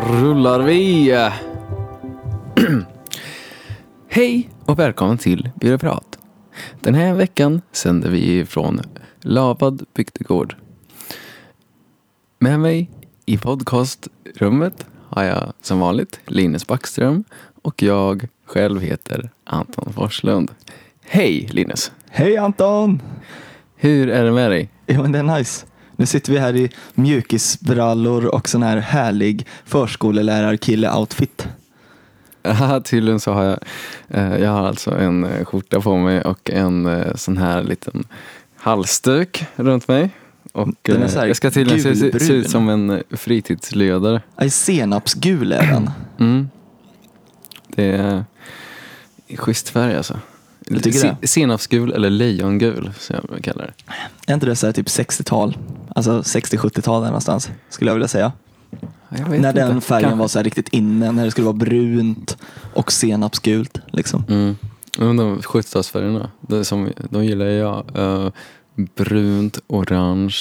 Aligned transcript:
Då 0.00 0.06
rullar 0.06 0.60
vi! 0.60 1.10
Hej 4.08 4.50
och 4.64 4.78
välkommen 4.78 5.18
till 5.18 5.50
Byråprat. 5.54 6.18
Den 6.80 6.94
här 6.94 7.14
veckan 7.14 7.62
sänder 7.72 8.10
vi 8.10 8.44
från 8.44 8.80
Lavad 9.20 9.84
bygdegård. 9.94 10.56
Med 12.38 12.60
mig 12.60 12.90
i 13.26 13.38
podcastrummet 13.38 14.86
har 15.08 15.22
jag 15.22 15.52
som 15.62 15.80
vanligt 15.80 16.20
Linus 16.26 16.66
Backström 16.66 17.24
och 17.62 17.82
jag 17.82 18.28
själv 18.44 18.80
heter 18.80 19.30
Anton 19.44 19.92
Forslund. 19.92 20.50
Hej 21.02 21.48
Linus! 21.50 21.92
Hej 22.10 22.36
Anton! 22.36 23.02
Hur 23.76 24.08
är 24.08 24.24
det 24.24 24.32
med 24.32 24.50
dig? 24.50 24.70
Jo 24.86 25.02
men 25.02 25.12
det 25.12 25.18
är 25.18 25.38
nice. 25.38 25.66
Nu 26.00 26.06
sitter 26.06 26.32
vi 26.32 26.38
här 26.38 26.56
i 26.56 26.70
mjukisbrallor 26.94 28.26
och 28.26 28.48
sån 28.48 28.62
här 28.62 28.76
härlig 28.76 29.46
förskolelärarkille-outfit. 29.64 31.48
Ja, 32.42 32.80
tydligen 32.80 33.20
så 33.20 33.32
har 33.32 33.44
jag, 33.44 33.58
eh, 34.08 34.36
jag 34.36 34.50
har 34.50 34.66
alltså 34.66 34.90
en 34.98 35.24
eh, 35.24 35.44
skjorta 35.44 35.80
på 35.80 35.96
mig 35.96 36.22
och 36.22 36.50
en 36.50 36.86
eh, 36.86 37.14
sån 37.14 37.36
här 37.36 37.62
liten 37.62 38.04
halsduk 38.56 39.44
runt 39.56 39.88
mig. 39.88 40.10
Och 40.52 40.68
jag 40.82 41.36
ska 41.36 41.50
tydligen 41.50 41.82
se, 41.82 41.96
se, 41.96 42.20
se 42.20 42.32
ut 42.32 42.50
som 42.50 42.68
en 42.68 43.02
fritidsledare. 43.10 44.22
Aj, 44.36 44.50
senapsgul 44.50 45.52
är 45.52 45.66
den. 45.66 45.90
Mm. 46.18 46.48
Det 47.66 47.84
är 47.84 48.24
schysst 49.36 49.68
färg 49.68 49.96
alltså. 49.96 50.18
Se-. 50.78 51.16
Senapsgul 51.22 51.92
eller 51.92 52.10
lejongul 52.10 52.90
som 52.98 53.16
jag 53.32 53.44
kallar 53.44 53.64
det. 53.76 53.92
Är 54.32 54.34
inte 54.34 54.46
det 54.46 54.56
så 54.56 54.66
här 54.66 54.72
typ 54.72 54.86
60-tal? 54.86 55.58
Alltså 55.88 56.20
60-70-tal 56.20 57.00
där 57.02 57.08
någonstans, 57.08 57.50
skulle 57.68 57.90
jag 57.90 57.94
vilja 57.94 58.08
säga. 58.08 58.32
Jag 59.08 59.40
När 59.40 59.52
den 59.52 59.74
inte. 59.74 59.86
färgen 59.86 60.02
Kanske. 60.02 60.18
var 60.20 60.28
så 60.28 60.38
här 60.38 60.44
riktigt 60.44 60.68
inne, 60.68 61.12
när 61.12 61.24
det 61.24 61.30
skulle 61.30 61.44
vara 61.44 61.56
brunt 61.56 62.36
och 62.74 62.92
senapsgult. 62.92 63.78
Liksom. 63.86 64.24
Mm. 64.28 64.56
De 64.98 65.38
70-talsfärgerna, 65.40 66.28
det 66.40 66.64
som, 66.64 66.92
de 67.10 67.24
gillar 67.24 67.46
jag. 67.46 67.84
Eh, 67.94 68.28
brunt, 68.96 69.58
orange, 69.66 70.36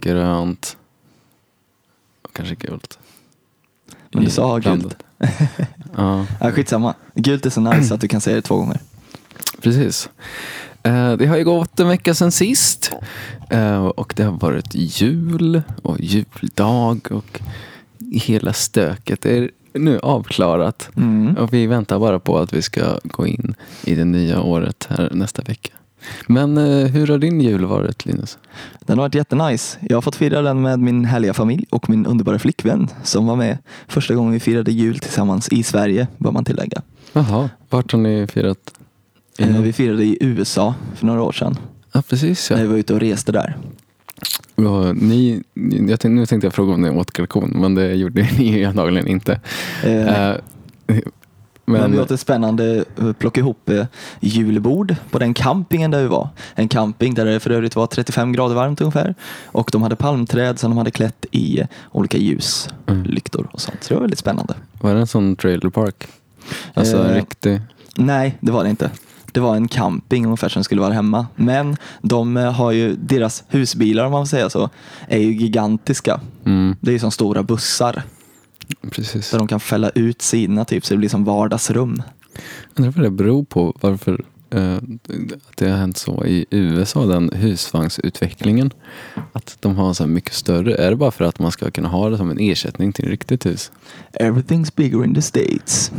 grönt 0.00 0.76
och 2.22 2.32
kanske 2.32 2.54
gult. 2.54 2.98
Men 4.12 4.24
du 4.24 4.30
sa 4.30 4.58
gult. 4.58 4.96
ja, 5.96 6.26
Ja, 6.40 6.52
skitsamma. 6.52 6.94
Gult 7.14 7.46
är 7.46 7.50
så 7.50 7.60
nice 7.60 7.94
att 7.94 8.00
du 8.00 8.08
kan 8.08 8.20
säga 8.20 8.36
det 8.36 8.42
två 8.42 8.56
gånger. 8.56 8.80
Precis. 9.64 10.10
Eh, 10.82 11.12
det 11.12 11.26
har 11.26 11.36
ju 11.36 11.44
gått 11.44 11.80
en 11.80 11.88
vecka 11.88 12.14
sedan 12.14 12.32
sist. 12.32 12.92
Eh, 13.50 13.86
och 13.86 14.12
det 14.16 14.22
har 14.22 14.32
varit 14.32 14.74
jul 14.74 15.62
och 15.82 16.00
juldag 16.00 17.12
och 17.12 17.40
hela 18.12 18.52
stöket 18.52 19.26
är 19.26 19.50
nu 19.72 19.98
avklarat. 19.98 20.90
Mm. 20.96 21.36
Och 21.36 21.52
vi 21.52 21.66
väntar 21.66 21.98
bara 21.98 22.18
på 22.18 22.38
att 22.38 22.52
vi 22.52 22.62
ska 22.62 22.98
gå 23.04 23.26
in 23.26 23.54
i 23.84 23.94
det 23.94 24.04
nya 24.04 24.42
året 24.42 24.86
här 24.90 25.10
nästa 25.12 25.42
vecka. 25.42 25.70
Men 26.26 26.58
eh, 26.58 26.86
hur 26.86 27.06
har 27.06 27.18
din 27.18 27.40
jul 27.40 27.64
varit 27.64 28.06
Linus? 28.06 28.38
Den 28.80 28.98
har 28.98 29.04
varit 29.04 29.14
jättenice. 29.14 29.78
Jag 29.80 29.96
har 29.96 30.02
fått 30.02 30.16
fira 30.16 30.42
den 30.42 30.62
med 30.62 30.78
min 30.78 31.04
härliga 31.04 31.34
familj 31.34 31.66
och 31.70 31.90
min 31.90 32.06
underbara 32.06 32.38
flickvän 32.38 32.88
som 33.02 33.26
var 33.26 33.36
med 33.36 33.58
första 33.88 34.14
gången 34.14 34.32
vi 34.32 34.40
firade 34.40 34.72
jul 34.72 34.98
tillsammans 34.98 35.48
i 35.48 35.62
Sverige, 35.62 36.06
bör 36.18 36.30
man 36.30 36.44
tillägga. 36.44 36.82
Jaha, 37.12 37.50
vart 37.70 37.92
har 37.92 37.98
ni 37.98 38.26
firat? 38.26 38.74
Eh, 39.38 39.60
Vi 39.60 39.72
firade 39.72 40.04
i 40.04 40.16
USA 40.20 40.74
för 40.94 41.06
några 41.06 41.22
år 41.22 41.32
sedan. 41.32 41.58
Ja, 41.92 42.02
precis 42.08 42.50
ja. 42.50 42.56
När 42.56 42.62
vi 42.62 42.68
var 42.68 42.76
ute 42.76 42.94
och 42.94 43.00
reste 43.00 43.32
där. 43.32 43.56
Och 44.54 44.96
ni, 44.96 45.42
jag 45.54 45.86
tänkte, 45.88 46.08
nu 46.08 46.26
tänkte 46.26 46.46
jag 46.46 46.54
fråga 46.54 46.74
om 46.74 46.82
ni 46.82 46.90
åt 46.90 47.10
kalkon, 47.10 47.50
men 47.60 47.74
det 47.74 47.94
gjorde 47.94 48.22
ni 48.38 48.64
antagligen 48.64 49.06
inte. 49.08 49.40
Eh, 49.84 50.30
Eh, 50.86 50.96
Men, 51.66 51.80
men 51.80 51.92
vi 51.92 51.98
åt 51.98 52.10
ett 52.10 52.20
spännande 52.20 52.84
plocka 53.18 53.40
ihop 53.40 53.68
eh, 53.70 53.86
julbord 54.20 54.94
på 55.10 55.18
den 55.18 55.34
campingen 55.34 55.90
där 55.90 56.02
vi 56.02 56.08
var. 56.08 56.28
En 56.54 56.68
camping 56.68 57.14
där 57.14 57.24
det 57.24 57.40
för 57.40 57.50
övrigt 57.50 57.76
var 57.76 57.86
35 57.86 58.32
grader 58.32 58.54
varmt 58.54 58.80
ungefär. 58.80 59.14
Och 59.46 59.68
de 59.72 59.82
hade 59.82 59.96
palmträd 59.96 60.58
som 60.58 60.70
de 60.70 60.78
hade 60.78 60.90
klätt 60.90 61.26
i 61.30 61.60
eh, 61.60 61.66
olika 61.92 62.18
ljus, 62.18 62.68
Mm. 62.86 63.02
lyktor 63.04 63.48
och 63.52 63.60
sånt. 63.60 63.82
Så 63.84 63.88
det 63.88 63.94
var 63.94 64.00
väldigt 64.00 64.18
spännande. 64.18 64.54
var 64.80 64.94
det 64.94 65.00
en 65.00 65.06
sån 65.06 65.36
trailer 65.36 65.70
park? 65.70 66.06
Alltså 66.74 66.96
Eh, 67.08 67.14
riktig... 67.14 67.60
Nej, 67.96 68.38
det 68.40 68.52
var 68.52 68.64
det 68.64 68.70
inte. 68.70 68.90
Det 69.34 69.40
var 69.40 69.56
en 69.56 69.68
camping 69.68 70.24
ungefär 70.24 70.48
som 70.48 70.64
skulle 70.64 70.80
vara 70.80 70.92
hemma. 70.92 71.26
Men 71.36 71.76
de 72.02 72.36
eh, 72.36 72.52
har 72.52 72.72
ju, 72.72 72.96
deras 72.96 73.44
husbilar 73.48 74.04
om 74.04 74.12
man 74.12 74.22
får 74.22 74.28
säga 74.28 74.50
så, 74.50 74.70
är 75.08 75.18
ju 75.18 75.32
gigantiska. 75.32 76.20
Mm, 76.44 76.76
Det 76.80 76.90
är 76.90 76.92
ju 76.92 76.98
som 76.98 77.10
stora 77.10 77.42
bussar. 77.42 78.02
precis. 78.90 79.30
Där 79.30 79.38
de 79.38 79.48
kan 79.48 79.60
fälla 79.60 79.90
ut 79.90 80.22
sidorna 80.22 80.64
typ 80.64 80.86
så 80.86 80.94
det 80.94 80.98
blir 80.98 81.08
som 81.08 81.24
vardagsrum. 81.24 82.02
Undrar 82.74 82.92
vad 82.92 83.04
det 83.04 83.10
beror 83.10 83.44
på 83.44 83.76
varför 83.80 84.24
eh, 84.50 84.74
att 84.76 85.56
det 85.56 85.68
har 85.70 85.76
hänt 85.78 85.96
så 85.96 86.24
i 86.24 86.46
USA, 86.50 87.06
den 87.06 87.30
husvagnsutvecklingen. 87.34 88.70
Att 89.32 89.56
de 89.60 89.76
har 89.76 89.94
så 89.94 90.06
mycket 90.06 90.34
större. 90.34 90.74
Är 90.74 90.90
det 90.90 90.96
bara 90.96 91.10
för 91.10 91.24
att 91.24 91.38
man 91.38 91.52
ska 91.52 91.70
kunna 91.70 91.88
ha 91.88 92.08
det 92.10 92.16
som 92.16 92.30
en 92.30 92.38
ersättning 92.40 92.92
till 92.92 93.04
ett 93.04 93.10
riktigt 93.10 93.46
hus? 93.46 93.72
Everything's 94.20 94.72
bigger 94.76 95.04
in 95.04 95.14
the 95.14 95.22
States. 95.22 95.92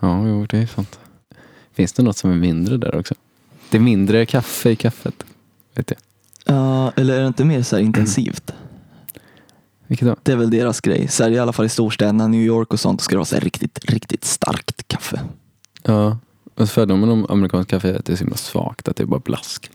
Ja, 0.00 0.26
jo, 0.28 0.46
det 0.50 0.58
är 0.58 0.66
sant. 0.66 0.98
Finns 1.74 1.92
det 1.92 2.02
något 2.02 2.16
som 2.16 2.30
är 2.30 2.34
mindre 2.34 2.76
där 2.76 2.94
också? 2.98 3.14
Det 3.70 3.76
är 3.76 3.80
mindre 3.80 4.26
kaffe 4.26 4.70
i 4.70 4.76
kaffet. 4.76 5.24
Vet 5.74 5.90
jag. 5.90 5.98
Ja, 6.56 6.92
eller 6.96 7.14
är 7.16 7.20
det 7.20 7.26
inte 7.26 7.44
mer 7.44 7.62
så 7.62 7.76
här 7.76 7.82
intensivt? 7.82 8.52
Vilket 9.86 10.08
då? 10.08 10.16
Det 10.22 10.32
är 10.32 10.36
väl 10.36 10.50
deras 10.50 10.80
grej. 10.80 11.08
Så 11.08 11.22
här, 11.22 11.30
I 11.30 11.38
alla 11.38 11.52
fall 11.52 11.66
i 11.66 11.68
storstäderna, 11.68 12.28
New 12.28 12.40
York 12.40 12.72
och 12.72 12.80
sånt, 12.80 13.00
ska 13.00 13.14
det 13.14 13.18
vara 13.18 13.24
så 13.24 13.36
riktigt, 13.38 13.78
riktigt 13.90 14.24
starkt 14.24 14.88
kaffe. 14.88 15.20
Ja, 15.82 16.18
och 16.54 16.68
fördomen 16.68 17.08
om 17.10 17.26
amerikanskt 17.28 17.70
kaffe 17.70 17.88
är 17.90 17.98
att 17.98 18.04
det 18.04 18.12
är 18.12 18.16
så 18.16 18.24
himla 18.24 18.36
svagt, 18.36 18.88
att 18.88 18.96
det 18.96 19.02
är 19.02 19.06
bara 19.06 19.20
blask. 19.24 19.70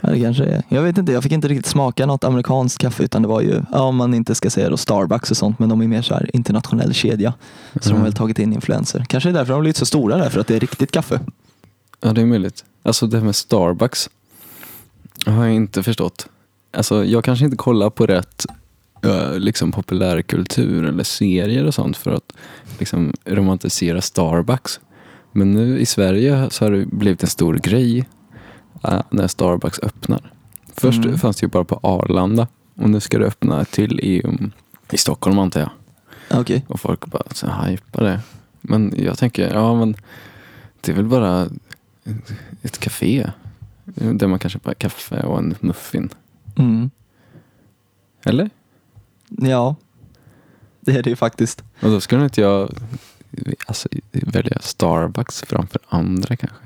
Ja, 0.00 0.10
det 0.10 0.20
kanske 0.20 0.44
är. 0.44 0.62
Jag 0.68 0.82
vet 0.82 0.98
inte, 0.98 1.12
jag 1.12 1.22
fick 1.22 1.32
inte 1.32 1.48
riktigt 1.48 1.66
smaka 1.66 2.06
något 2.06 2.24
amerikanskt 2.24 2.78
kaffe 2.78 3.02
utan 3.02 3.22
det 3.22 3.28
var 3.28 3.40
ju, 3.40 3.62
ja, 3.72 3.80
om 3.82 3.96
man 3.96 4.14
inte 4.14 4.34
ska 4.34 4.50
säga 4.50 4.70
då 4.70 4.76
Starbucks 4.76 5.30
och 5.30 5.36
sånt, 5.36 5.58
men 5.58 5.68
de 5.68 5.80
är 5.80 5.86
mer 5.86 6.02
så 6.02 6.14
här 6.14 6.30
internationell 6.36 6.94
kedja. 6.94 7.34
Så 7.72 7.78
de 7.80 7.88
har 7.88 7.94
Mm. 7.94 8.04
väl 8.04 8.12
tagit 8.12 8.38
in 8.38 8.52
influenser. 8.52 9.04
Kanske 9.08 9.28
är 9.28 9.32
därför 9.32 9.46
de 9.46 9.52
har 9.54 9.60
blivit 9.60 9.76
så 9.76 9.86
stora 9.86 10.16
där, 10.16 10.30
för 10.30 10.40
att 10.40 10.46
det 10.46 10.56
är 10.56 10.60
riktigt 10.60 10.92
kaffe. 10.92 11.20
Ja, 12.00 12.12
det 12.12 12.20
är 12.20 12.26
möjligt. 12.26 12.64
Alltså 12.82 13.06
det 13.06 13.16
här 13.18 13.24
med 13.24 13.36
Starbucks 13.36 14.10
har 15.26 15.44
jag 15.44 15.54
inte 15.54 15.82
förstått. 15.82 16.28
Alltså 16.72 17.04
jag 17.04 17.24
kanske 17.24 17.44
inte 17.44 17.56
kollar 17.56 17.90
på 17.90 18.06
rätt 18.06 18.46
eh, 19.04 19.38
liksom 19.38 19.72
populärkultur 19.72 20.84
eller 20.84 21.04
serier 21.04 21.66
och 21.66 21.74
sånt 21.74 21.96
för 21.96 22.10
att 22.10 22.32
liksom 22.78 23.12
romantisera 23.24 24.00
Starbucks. 24.00 24.80
Men 25.32 25.50
nu 25.50 25.78
i 25.78 25.86
Sverige 25.86 26.50
så 26.50 26.64
har 26.64 26.72
det 26.72 26.86
blivit 26.86 27.22
en 27.22 27.28
stor 27.28 27.54
grej 27.54 28.08
eh, 28.84 29.02
när 29.10 29.28
Starbucks 29.28 29.78
öppnar. 29.82 30.32
Först 30.76 31.04
Mm. 31.04 31.18
fanns 31.18 31.36
det 31.36 31.44
ju 31.44 31.50
bara 31.50 31.64
på 31.64 31.80
Arlanda 31.82 32.48
och 32.74 32.90
nu 32.90 33.00
ska 33.00 33.18
det 33.18 33.26
öppna 33.26 33.64
till 33.64 34.00
i, 34.00 34.22
um, 34.22 34.52
i 34.92 34.96
Stockholm 34.98 35.38
antar 35.38 35.60
jag. 35.60 35.70
Okej. 36.40 36.64
Och 36.68 36.80
folk 36.80 37.06
bara 37.06 37.22
så 37.34 37.46
hypar 37.50 38.04
det. 38.04 38.20
Men 38.60 38.94
jag 38.96 39.18
tänker, 39.18 39.54
ja 39.54 39.74
men 39.74 39.96
det 40.80 40.92
är 40.92 40.96
väl 40.96 41.04
bara 41.04 41.46
ett 42.62 42.78
café. 42.78 43.30
Där 43.94 44.26
man 44.26 44.38
kan 44.38 44.50
köpa 44.50 44.74
kaffe 44.74 45.20
och 45.22 45.38
en 45.38 45.54
muffin. 45.60 46.08
Mm. 46.58 46.90
Eller? 48.24 48.50
Ja, 49.28 49.74
det 50.80 50.92
är 50.96 51.02
det 51.02 51.10
ju 51.10 51.16
faktiskt. 51.16 51.62
Och 51.82 51.90
då 51.90 52.00
skulle 52.00 52.24
inte 52.24 52.40
jag 52.40 52.70
alltså, 53.66 53.88
välja 54.12 54.58
Starbucks 54.60 55.42
framför 55.46 55.80
andra 55.88 56.36
kanske. 56.36 56.58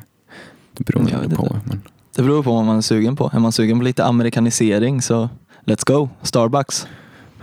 Det 0.73 0.85
beror 0.87 1.11
Jag 1.11 1.25
inte 1.25 1.29
vet 1.29 1.39
på. 1.39 1.57
Men, 1.65 1.83
Det 2.15 2.23
beror 2.23 2.43
på 2.43 2.53
vad 2.55 2.65
man 2.65 2.77
är 2.77 2.81
sugen 2.81 3.17
på. 3.17 3.31
Är 3.35 3.39
man 3.39 3.53
sugen 3.53 3.79
på 3.79 3.85
lite 3.85 4.05
amerikanisering 4.05 5.03
så 5.03 5.29
let's 5.65 5.85
go, 5.87 6.09
Starbucks. 6.23 6.87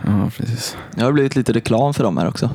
ja, 0.04 0.30
precis. 0.36 0.76
Det 0.94 1.02
har 1.04 1.12
blivit 1.12 1.36
lite 1.36 1.52
reklam 1.52 1.94
för 1.94 2.04
dem 2.04 2.16
här 2.16 2.28
också. 2.28 2.50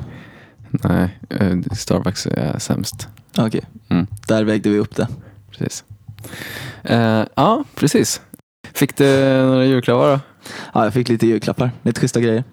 Nej, 0.70 1.18
eh, 1.28 1.58
Starbucks 1.72 2.26
är 2.26 2.58
sämst. 2.58 3.08
Okej, 3.38 3.64
Mm, 3.88 4.06
där 4.26 4.44
vägde 4.44 4.70
vi 4.70 4.78
upp 4.78 4.96
det. 4.96 5.08
Precis. 5.58 5.84
Eh, 6.82 7.24
ja, 7.34 7.64
precis. 7.74 8.20
Fick 8.74 8.96
du 8.96 9.04
några 9.42 9.64
julklappar 9.64 10.10
då? 10.12 10.20
Ja, 10.74 10.84
jag 10.84 10.92
fick 10.94 11.08
lite 11.08 11.26
julklappar, 11.26 11.70
lite 11.82 12.00
schyssta 12.00 12.20
grejer. 12.20 12.44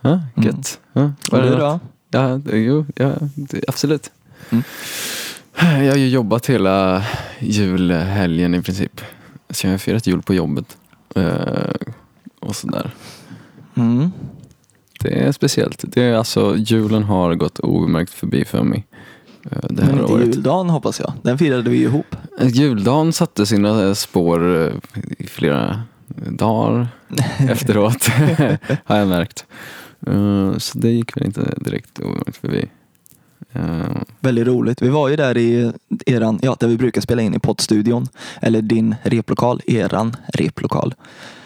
Ja, 0.00 0.20
gött. 0.36 0.80
Ja, 0.92 1.02
Och 1.02 1.32
var 1.32 1.42
det 1.42 1.50
du 1.50 1.56
då? 1.56 1.80
Ja, 2.10 2.40
jo, 2.52 2.86
ja, 2.94 3.12
absolut. 3.68 4.10
Mm. 4.50 4.62
Jag 5.84 5.92
har 5.92 5.96
ju 5.98 6.08
jobbat 6.08 6.46
hela 6.46 7.04
julhelgen 7.38 8.54
i 8.54 8.62
princip. 8.62 9.00
Så 9.50 9.66
jag 9.66 9.72
har 9.72 9.78
firat 9.78 10.06
jul 10.06 10.22
på 10.22 10.34
jobbet. 10.34 10.76
Eh, 11.14 11.70
och 12.40 12.56
sådär. 12.56 12.90
Mm. 13.74 14.10
Det 15.00 15.24
är 15.24 15.32
speciellt. 15.32 15.84
Det 15.86 16.02
är 16.02 16.14
alltså, 16.14 16.56
julen 16.56 17.02
har 17.02 17.34
gått 17.34 17.58
obemärkt 17.58 18.12
förbi 18.12 18.44
för 18.44 18.62
mig. 18.62 18.86
Eh, 19.50 19.58
det 19.70 19.82
här 19.82 19.92
Men 19.92 20.00
inte 20.00 20.12
året. 20.12 20.26
juldagen 20.26 20.70
hoppas 20.70 21.00
jag. 21.00 21.12
Den 21.22 21.38
firade 21.38 21.70
vi 21.70 21.76
ju 21.76 21.84
ihop. 21.84 22.16
Eh, 22.40 22.48
Juldagen 22.48 23.12
satte 23.12 23.46
sina 23.46 23.94
spår 23.94 24.62
eh, 24.66 24.72
i 25.18 25.26
flera 25.26 25.82
dagar 26.28 26.88
efteråt. 27.38 28.06
har 28.84 28.96
jag 28.96 29.08
märkt. 29.08 29.46
Så 30.58 30.78
det 30.78 30.90
gick 30.90 31.16
väl 31.16 31.24
inte 31.26 31.54
direkt 31.56 32.00
ovanligt 32.00 32.36
förbi. 32.36 32.66
Väldigt 34.20 34.46
roligt. 34.46 34.82
Vi 34.82 34.88
var 34.88 35.08
ju 35.08 35.16
där 35.16 35.36
i 35.38 35.72
eran, 36.06 36.38
ja, 36.42 36.56
där 36.60 36.68
vi 36.68 36.76
brukar 36.76 37.00
spela 37.00 37.22
in 37.22 37.34
i 37.34 37.38
poddstudion. 37.38 38.08
Eller 38.42 38.62
din 38.62 38.94
replokal, 39.02 39.60
eran 39.66 40.16
replokal. 40.34 40.94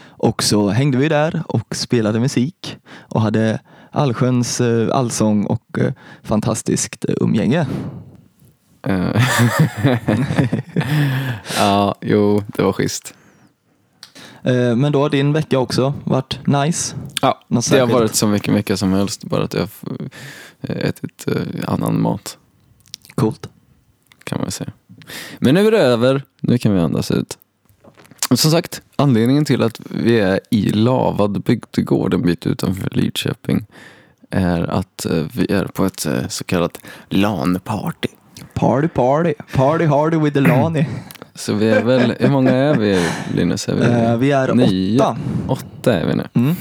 Och 0.08 0.42
så 0.42 0.68
hängde 0.68 0.98
vi 0.98 1.08
där 1.08 1.42
och 1.48 1.76
spelade 1.76 2.20
musik 2.20 2.76
och 2.98 3.20
hade 3.20 3.60
allsköns 3.94 4.60
eh, 4.60 4.96
allsång 4.96 5.44
och 5.46 5.78
eh, 5.78 5.92
fantastiskt 6.22 7.04
eh, 7.08 7.14
umgänge. 7.20 7.66
ja, 11.58 11.94
jo, 12.00 12.42
det 12.46 12.62
var 12.62 12.72
schysst. 12.72 13.14
Men 14.76 14.92
då 14.92 15.00
har 15.00 15.10
din 15.10 15.32
vecka 15.32 15.58
också 15.58 15.94
varit 16.04 16.46
nice. 16.46 16.96
Ja, 17.22 17.44
Något 17.48 17.70
det 17.70 17.80
har 17.80 17.86
varit 17.86 18.14
så 18.14 18.26
mycket 18.26 18.54
vecka 18.54 18.76
som 18.76 18.92
helst, 18.92 19.24
bara 19.24 19.44
att 19.44 19.54
jag 19.54 19.68
ätit 20.62 21.24
annan 21.66 22.00
mat 22.00 22.38
Coolt. 23.14 23.48
kan 24.24 24.40
man 24.40 24.50
säga. 24.50 24.72
Men 25.38 25.54
nu 25.54 25.66
är 25.66 25.70
det 25.70 25.78
över, 25.78 26.22
nu 26.40 26.58
kan 26.58 26.74
vi 26.74 26.80
andas 26.80 27.10
ut. 27.10 27.38
Som 28.30 28.50
sagt, 28.50 28.82
anledningen 28.96 29.44
till 29.44 29.62
att 29.62 29.80
vi 29.90 30.20
är 30.20 30.40
i 30.50 30.68
Lavad 30.68 31.42
bygdegård 31.42 32.14
en 32.14 32.22
bit 32.22 32.46
utanför 32.46 32.88
Lidköping 32.92 33.66
är 34.30 34.62
att 34.62 35.04
eh, 35.06 35.24
vi 35.32 35.52
är 35.52 35.64
på 35.64 35.84
ett 35.84 36.06
eh, 36.06 36.28
så 36.28 36.44
kallat 36.44 36.78
LAN-party. 37.08 38.08
Party 38.54 38.88
party. 38.88 39.34
Party 39.54 39.84
hardy 39.84 40.16
with 40.16 40.34
the 40.34 40.40
Lani. 40.40 40.86
Så 41.34 41.54
vi 41.54 41.70
är 41.70 41.82
väl, 41.84 42.14
hur 42.20 42.28
många 42.30 42.50
är 42.50 42.74
vi 42.76 43.08
Linus? 43.34 43.68
Är 43.68 43.74
vi, 43.74 43.84
Eh, 43.84 44.16
vi 44.16 44.30
är 44.32 44.54
nio? 44.54 44.98
åtta. 45.00 45.16
Åtta 45.48 45.94
är 45.94 46.06
vi 46.06 46.14
nu. 46.14 46.28
Mm. 46.34 46.54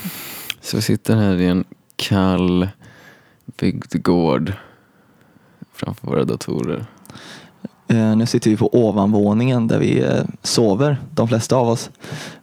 Så 0.62 0.77
vi 0.77 0.81
sitter 0.81 1.15
här 1.15 1.36
i 1.36 1.45
en 1.48 1.63
kall 1.95 2.68
bygdegård 3.60 4.54
framför 5.74 6.07
våra 6.07 6.24
datorer. 6.24 6.86
Eh, 7.93 8.15
nu 8.15 8.25
sitter 8.25 8.49
vi 8.49 8.57
på 8.57 8.69
ovanvåningen 8.87 9.67
där 9.67 9.79
vi 9.79 10.01
eh, 10.01 10.23
sover, 10.41 10.97
de 11.11 11.27
flesta 11.27 11.55
av 11.55 11.69
oss. 11.69 11.89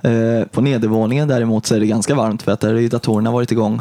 Eh, 0.03 0.45
på 0.51 0.61
nedervåningen 0.61 1.29
däremot 1.29 1.67
så 1.67 1.75
är 1.75 1.81
det 1.81 1.87
ganska 1.87 2.15
varmt 2.15 2.43
för 2.43 2.53
att 2.53 2.61
där 2.61 2.75
har 2.75 2.89
datorerna 2.89 3.31
varit 3.31 3.53
igång 3.53 3.81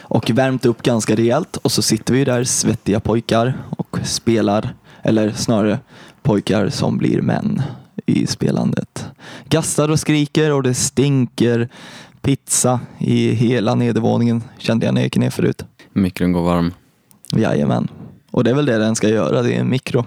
och 0.00 0.30
värmt 0.30 0.66
upp 0.66 0.82
ganska 0.82 1.16
rejält 1.16 1.56
och 1.56 1.72
så 1.72 1.82
sitter 1.82 2.14
vi 2.14 2.24
där 2.24 2.44
svettiga 2.44 3.00
pojkar 3.00 3.54
och 3.70 3.98
spelar, 4.04 4.74
eller 5.02 5.32
snarare 5.32 5.78
pojkar 6.22 6.68
som 6.68 6.98
blir 6.98 7.22
män 7.22 7.62
i 8.06 8.26
spelandet. 8.26 9.06
Gastar 9.48 9.88
och 9.88 10.00
skriker 10.00 10.52
och 10.52 10.62
det 10.62 10.74
stinker 10.74 11.68
pizza 12.22 12.80
i 12.98 13.30
hela 13.30 13.74
nedervåningen 13.74 14.42
kände 14.58 14.86
jag 14.86 14.94
när 14.94 15.00
jag 15.00 15.06
gick 15.06 15.16
ner 15.16 15.30
förut. 15.30 15.64
Mikron 15.92 16.32
går 16.32 16.42
varm. 16.42 16.72
Jajamän. 17.32 17.88
Och 18.30 18.44
det 18.44 18.50
är 18.50 18.54
väl 18.54 18.66
det 18.66 18.78
den 18.78 18.96
ska 18.96 19.08
göra, 19.08 19.42
det 19.42 19.54
är 19.54 19.60
en 19.60 19.70
mikro. 19.70 20.04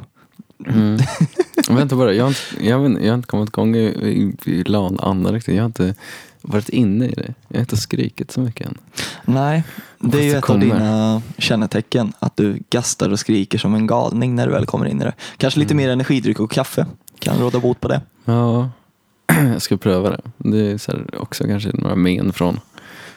Mm. 0.67 0.97
Vänta 1.69 1.95
bara, 1.95 2.13
jag 2.13 2.23
har 2.23 2.29
inte, 2.29 2.67
jag, 2.67 2.79
vet, 2.79 3.03
jag 3.03 3.11
har 3.11 3.15
inte 3.15 3.27
kommit 3.27 3.49
igång 3.49 3.75
i, 3.75 3.83
i, 3.83 4.51
i 4.51 4.63
LAN-andan 4.63 5.33
riktigt. 5.33 5.55
Jag 5.55 5.63
har 5.63 5.67
inte 5.67 5.95
varit 6.41 6.69
inne 6.69 7.05
i 7.05 7.11
det. 7.11 7.33
Jag 7.47 7.57
har 7.57 7.61
inte 7.61 7.77
skrikit 7.77 8.31
så 8.31 8.41
mycket 8.41 8.67
än. 8.67 8.77
Nej, 9.25 9.63
det 9.99 10.17
är 10.19 10.23
ju 10.23 10.29
ett 10.29 10.35
av 10.35 10.41
kommer. 10.41 10.65
dina 10.65 11.21
kännetecken. 11.37 12.13
Att 12.19 12.37
du 12.37 12.59
gastar 12.69 13.09
och 13.09 13.19
skriker 13.19 13.57
som 13.57 13.75
en 13.75 13.87
galning 13.87 14.35
när 14.35 14.47
du 14.47 14.53
väl 14.53 14.65
kommer 14.65 14.85
in 14.85 15.01
i 15.01 15.03
det. 15.03 15.13
Kanske 15.37 15.59
lite 15.59 15.73
Mm. 15.73 15.85
mer 15.85 15.93
energidryck 15.93 16.39
och 16.39 16.51
kaffe 16.51 16.85
kan 17.19 17.37
råda 17.39 17.59
bot 17.59 17.79
på 17.79 17.87
det. 17.87 18.01
Ja, 18.25 18.69
jag 19.53 19.61
ska 19.61 19.77
pröva 19.77 20.09
det. 20.09 20.21
Det 20.37 20.71
är 20.71 20.77
så 20.77 20.91
också 21.19 21.43
kanske 21.43 21.69
några 21.73 21.95
men 21.95 22.33
från, 22.33 22.59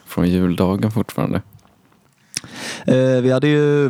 från 0.06 0.28
juldagen 0.28 0.90
fortfarande. 0.90 1.42
Eh, 2.86 3.22
vi 3.22 3.30
hade 3.32 3.48
ju, 3.48 3.86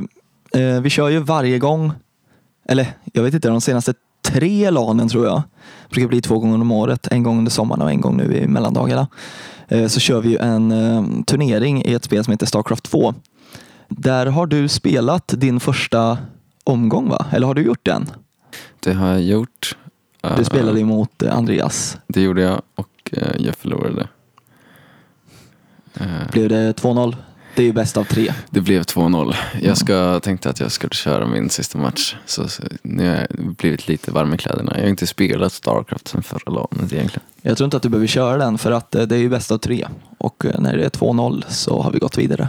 eh, 0.53 0.81
vi 0.83 0.91
kör 0.91 1.09
ju 1.09 1.19
varje 1.19 1.59
gång, 1.59 1.93
eller 2.65 2.93
jag 3.13 3.23
vet 3.23 3.35
inte, 3.35 3.49
de 3.49 3.61
senaste 3.61 3.95
tre 4.23 4.71
LANen 4.71 5.09
tror 5.09 5.27
jag. 5.27 5.43
Det 5.89 5.95
brukar 5.95 6.09
bli 6.09 6.21
två 6.21 6.39
gånger 6.39 6.55
om 6.55 6.73
året, 6.73 7.09
en 7.11 7.23
gång 7.23 7.39
under 7.39 7.51
sommaren 7.51 7.83
och 7.83 7.91
en 7.91 8.01
gång 8.01 8.17
nu 8.17 8.37
i 8.37 8.47
mellandagarna. 8.47 9.09
Eh, 9.69 9.87
så 9.87 10.01
kör 10.01 10.21
vi 10.21 10.29
ju 10.29 10.37
en 10.37 10.73
eh, 10.73 11.05
turnering 11.27 11.83
i 11.85 11.95
ett 11.95 12.05
spel 12.05 12.25
som 12.25 12.31
heter 12.31 12.47
Starcraft 12.47 12.85
2. 12.85 13.15
Där 13.89 14.27
har 14.27 14.47
du 14.47 14.69
spelat 14.69 15.35
din 15.37 15.61
första 15.61 16.19
omgång 16.65 17.09
va? 17.09 17.27
Eller 17.33 17.47
har 17.47 17.55
du 17.55 17.63
gjort 17.63 17.85
den? 17.85 18.11
Det 18.81 18.93
har 18.93 19.09
jag 19.09 19.23
gjort. 19.23 19.77
Du 20.21 20.29
Eh, 20.29 20.43
spelade 20.43 20.81
emot 20.81 21.23
eh, 21.23 21.37
Andreas. 21.37 21.99
Det 22.07 22.21
gjorde 22.21 22.43
jag 22.43 22.63
och 22.75 23.15
jag 23.39 23.55
förlorade. 23.55 24.09
Blev 26.33 26.49
det 26.49 26.73
2-0? 26.73 27.17
Det 27.57 27.63
är 27.63 27.67
ju 27.67 27.73
bäst 27.73 27.97
av 27.97 28.05
tre. 28.05 28.33
Det 28.51 28.61
blev 28.61 28.83
2-0. 28.83 29.35
Jag 29.63 29.77
ska, 29.77 30.21
tänkte 30.21 30.51
att 30.51 30.61
jag 30.61 30.73
skulle 30.73 30.95
köra 30.95 31.27
min 31.27 31.51
sista 31.51 31.79
match. 31.79 32.17
Så, 32.27 32.49
så 32.49 32.63
nu 32.83 33.09
har 33.09 33.17
jag 33.17 33.55
blivit 33.57 33.89
lite 33.89 34.11
varm 34.11 34.35
i 34.35 34.39
kläderna. 34.39 34.73
Jag 34.75 34.83
har 34.83 34.89
inte 34.89 35.07
spelat 35.07 35.53
Starcraft 35.53 36.09
sen 36.09 36.23
förra 36.23 36.53
LANet 36.53 36.93
egentligen. 36.93 37.23
Jag 37.43 37.57
tror 37.57 37.65
inte 37.65 37.77
att 37.77 37.83
du 37.83 37.89
behöver 37.89 38.07
köra 38.07 38.37
den 38.37 38.59
för 38.59 38.73
att 38.73 38.95
eh, 38.95 39.03
det 39.03 39.15
är 39.15 39.19
ju 39.19 39.29
bäst 39.29 39.51
av 39.51 39.59
tre. 39.59 39.87
Och 40.19 40.45
eh, 40.47 40.61
när 40.61 40.77
det 40.77 40.85
är 40.85 40.89
2-0 40.91 41.45
så 41.49 41.83
har 41.83 41.91
vi 41.91 41.99
gått 41.99 42.19
vidare. 42.19 42.49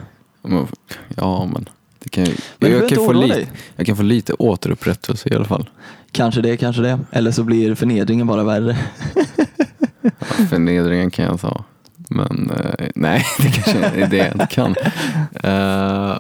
Ja, 1.16 1.46
men 1.46 1.70
det 2.00 2.10
kan 2.10 2.26
ju, 2.26 2.36
Men 2.58 2.72
jag, 2.72 2.90
kan 2.90 3.06
få 3.06 3.14
lite, 3.14 3.36
dig. 3.36 3.48
jag 3.76 3.86
kan 3.86 3.96
få 3.98 4.04
lite 4.04 4.34
återupprättelse 4.34 5.30
i 5.30 5.36
alla 5.36 5.46
fall. 5.46 5.70
Kanske 6.12 6.42
det, 6.42 6.58
kanske 6.58 6.82
det. 6.82 7.00
Eller 7.12 7.32
så 7.32 7.44
blir 7.44 7.76
förnedringen 7.76 8.28
bara 8.28 8.44
värre. 8.44 8.78
Ja, 10.02 10.12
förnedringen 10.50 11.12
kan 11.12 11.26
jag 11.26 11.40
ta. 11.40 11.64
Men 12.16 12.52
eh, 12.52 12.88
nej, 12.96 13.26
det 13.40 13.52
kanske 13.52 13.78
är 13.86 14.08
det 14.08 14.18
jag 14.18 14.32
inte 14.32 14.48
kan. 14.50 14.76
Eh, 15.44 16.18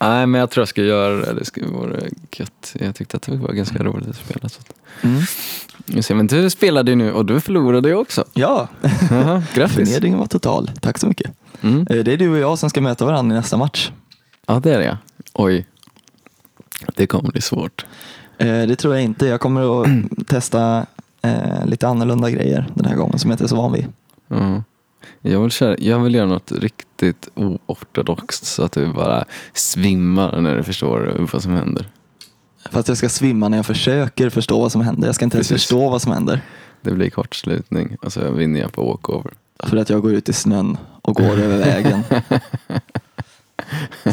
nej, 0.00 0.26
men 0.26 0.34
jag 0.40 0.50
tror 0.50 0.60
jag 0.62 0.68
ska 0.68 0.82
göra 0.82 1.14
det. 1.16 1.32
Det 1.32 1.44
skulle 1.44 1.66
vara 1.68 1.96
gött. 2.36 2.76
Jag 2.80 2.94
tyckte 2.94 3.16
att 3.16 3.22
det 3.22 3.36
var 3.36 3.52
ganska 3.52 3.82
roligt 3.82 4.08
att 4.08 4.16
spela. 4.16 4.48
Så. 4.48 4.60
Mm. 5.02 5.20
Vi 5.86 6.02
ser, 6.02 6.14
Men 6.14 6.26
du 6.26 6.50
spelade 6.50 6.90
ju 6.90 6.96
nu 6.96 7.12
och 7.12 7.26
du 7.26 7.40
förlorade 7.40 7.88
ju 7.88 7.94
också. 7.94 8.24
Ja, 8.32 8.68
Jaha, 9.10 9.42
grattis. 9.54 9.74
förnedringen 9.76 10.18
var 10.18 10.26
total. 10.26 10.70
Tack 10.80 10.98
så 10.98 11.06
mycket. 11.06 11.30
Mm. 11.60 11.86
Eh, 11.90 11.96
Det 12.04 12.12
är 12.12 12.16
du 12.16 12.30
och 12.30 12.38
jag 12.38 12.58
som 12.58 12.70
ska 12.70 12.80
möta 12.80 13.04
varandra 13.04 13.36
i 13.36 13.38
nästa 13.38 13.56
match. 13.56 13.90
Ja, 14.46 14.60
det 14.60 14.74
är 14.74 14.78
det. 14.78 14.98
Oj. 15.32 15.66
Det 16.96 17.06
kommer 17.06 17.30
bli 17.30 17.40
svårt. 17.40 17.86
Eh, 18.38 18.46
Det 18.66 18.76
tror 18.76 18.94
jag 18.94 19.02
inte. 19.04 19.26
Jag 19.26 19.40
kommer 19.40 19.82
att 19.82 19.88
testa 20.26 20.86
eh, 21.22 21.66
lite 21.66 21.88
annorlunda 21.88 22.30
grejer 22.30 22.66
den 22.74 22.84
här 22.86 22.96
gången 22.96 23.18
som 23.18 23.30
jag 23.30 23.34
inte 23.34 23.44
är 23.44 23.48
så 23.48 23.56
van 23.56 23.72
vid. 23.72 23.86
Ja. 24.28 24.62
Jag, 25.20 25.40
vill 25.40 25.50
köra, 25.50 25.76
jag 25.78 25.98
vill 25.98 26.14
göra 26.14 26.26
något 26.26 26.52
riktigt 26.52 27.28
oortodoxt 27.34 28.46
så 28.46 28.62
att 28.62 28.72
du 28.72 28.92
bara 28.92 29.24
svimmar 29.52 30.40
när 30.40 30.56
du 30.56 30.62
förstår 30.62 31.16
vad 31.32 31.42
som 31.42 31.52
händer. 31.52 31.86
Fast 32.70 32.88
jag 32.88 32.96
ska 32.96 33.08
svimma 33.08 33.48
när 33.48 33.56
jag 33.56 33.66
försöker 33.66 34.30
förstå 34.30 34.60
vad 34.60 34.72
som 34.72 34.80
händer. 34.80 35.08
Jag 35.08 35.14
ska 35.14 35.24
inte 35.24 35.36
ens 35.36 35.48
Precis. 35.48 35.62
förstå 35.62 35.90
vad 35.90 36.02
som 36.02 36.12
händer. 36.12 36.40
Det 36.82 36.90
blir 36.90 37.10
kortslutning 37.10 37.96
och 38.02 38.12
så 38.12 38.30
vinner 38.30 38.60
jag 38.60 38.72
på 38.72 38.84
walkover. 38.84 39.32
För 39.62 39.76
att 39.76 39.90
jag 39.90 40.02
går 40.02 40.12
ut 40.14 40.28
i 40.28 40.32
snön 40.32 40.76
och 41.02 41.14
går 41.14 41.38
över 41.38 41.58
vägen. 41.58 42.02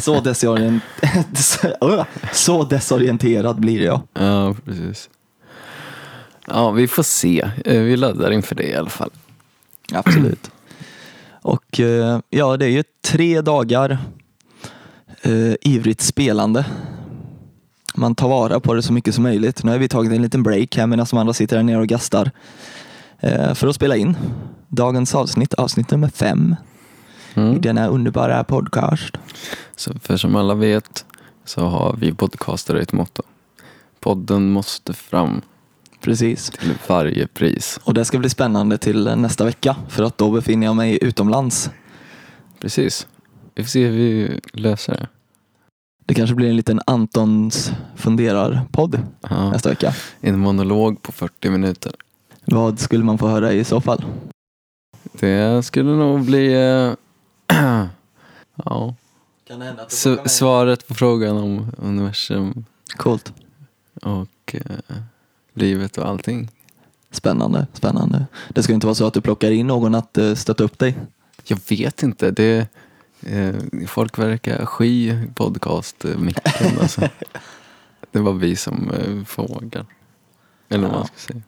Så, 0.01 0.19
desorient... 0.21 0.83
så 2.33 2.63
desorienterad 2.63 3.59
blir 3.59 3.81
jag. 3.81 4.01
Ja, 4.13 4.55
precis. 4.65 5.09
Ja, 6.47 6.71
vi 6.71 6.87
får 6.87 7.03
se. 7.03 7.49
Eh, 7.65 7.81
Vi 7.81 7.97
laddar 7.97 8.31
inför 8.31 8.55
det 8.55 8.63
i 8.63 8.75
alla 8.75 8.89
fall. 8.89 9.09
Absolut. 9.93 10.51
Och 11.47 11.79
eh, 11.79 12.19
ja, 12.29 12.57
det 12.57 12.65
är 12.65 12.69
ju 12.69 12.83
tre 13.01 13.41
dagar 13.41 13.97
eh, 15.21 15.53
ivrigt 15.61 16.01
spelande. 16.01 16.65
Man 17.95 18.15
tar 18.15 18.29
vara 18.29 18.59
på 18.59 18.73
det 18.73 18.81
så 18.81 18.93
mycket 18.93 19.15
som 19.15 19.23
möjligt. 19.23 19.63
Nu 19.63 19.71
har 19.71 19.77
vi 19.77 19.87
tagit 19.89 20.11
en 20.11 20.21
liten 20.21 20.43
break 20.43 20.77
här 20.77 20.87
medan 20.87 21.05
de 21.09 21.17
andra 21.19 21.33
sitter 21.33 21.55
här 21.55 21.63
nere 21.63 21.77
och 21.77 21.87
gastar. 21.87 22.31
Eh, 23.19 23.53
för 23.53 23.67
att 23.67 23.75
spela 23.75 23.95
in 23.95 24.17
dagens 24.67 25.15
avsnitt, 25.15 25.53
avsnitt 25.53 25.91
nummer 25.91 26.07
fem 26.09 26.55
i 27.35 27.39
Mm. 27.39 27.61
denna 27.61 27.87
underbara 27.87 28.43
podcast. 28.43 29.17
Så 29.75 29.93
för 30.01 30.17
som 30.17 30.35
alla 30.35 30.55
vet 30.55 31.05
så 31.45 31.61
har 31.61 31.95
vi 31.99 32.13
podcastare 32.13 32.81
ett 32.81 32.93
motto. 32.93 33.23
Podden 33.99 34.49
måste 34.51 34.93
fram 34.93 35.41
Precis. 36.01 36.49
till 36.49 36.73
varje 36.87 37.27
pris. 37.27 37.79
Och 37.83 37.93
det 37.93 38.05
ska 38.05 38.17
bli 38.19 38.29
spännande 38.29 38.77
till 38.77 39.03
nästa 39.17 39.45
vecka 39.45 39.75
för 39.89 40.03
att 40.03 40.17
då 40.17 40.31
befinner 40.31 40.67
jag 40.67 40.75
mig 40.75 40.99
utomlands. 41.01 41.69
Precis. 42.59 43.07
Vi 43.55 43.63
får 43.63 43.69
se 43.69 43.85
hur 43.87 43.97
vi 43.97 44.39
löser 44.53 44.93
det. 44.93 45.07
Det 46.05 46.13
kanske 46.13 46.35
blir 46.35 46.49
en 46.49 46.55
liten 46.55 46.81
Antons 46.87 47.71
funderar-podd 47.95 48.99
Ja, 49.29 49.51
nästa 49.51 49.69
vecka. 49.69 49.93
en 50.21 50.39
monolog 50.39 51.01
på 51.01 51.11
40 51.11 51.49
minuter. 51.49 51.91
Vad 52.45 52.79
skulle 52.79 53.03
man 53.03 53.17
få 53.17 53.27
höra 53.27 53.53
i 53.53 53.63
så 53.63 53.81
fall? 53.81 54.05
Det 55.19 55.63
skulle 55.65 55.91
nog 55.91 56.25
bli... 56.25 56.53
eh, 56.53 56.93
ja. 58.65 58.95
Kan 59.47 59.59
det 59.59 59.65
hända 59.65 59.81
att 59.83 59.91
S- 59.93 60.35
svaret 60.37 60.87
på 60.87 60.93
frågan 60.93 61.37
om 61.37 61.71
universum 61.77 62.65
Coolt. 62.97 63.33
och 64.01 64.55
eh, 64.55 64.95
livet 65.57 65.97
och 65.97 66.07
allting. 66.07 66.49
Spännande, 67.11 67.67
spännande. 67.73 68.25
Det 68.49 68.63
ska 68.63 68.73
inte 68.73 68.87
vara 68.87 68.95
så 68.95 69.07
att 69.07 69.13
du 69.13 69.21
plockar 69.21 69.51
in 69.51 69.67
någon 69.67 69.95
att 69.95 70.17
uh, 70.17 70.35
stötta 70.35 70.63
upp 70.63 70.79
dig. 70.79 70.97
Jag 71.43 71.59
vet 71.69 72.03
inte. 72.03 72.31
Det, 72.31 72.67
Eh, 73.21 73.55
folk 73.87 74.17
verkar 74.17 74.65
sky 74.65 75.13
podcast-micken. 75.35 76.77
Alltså. 76.81 77.01
Det 78.11 78.19
var 78.19 78.33
vi 78.33 78.55
som 78.55 78.91
eh, 78.91 79.23
frågar. 79.25 79.85
Eller 80.69 80.87
vad 80.87 80.93
Ja. 80.95 80.97
man 80.97 81.07
ska 81.07 81.33
säga. 81.33 81.41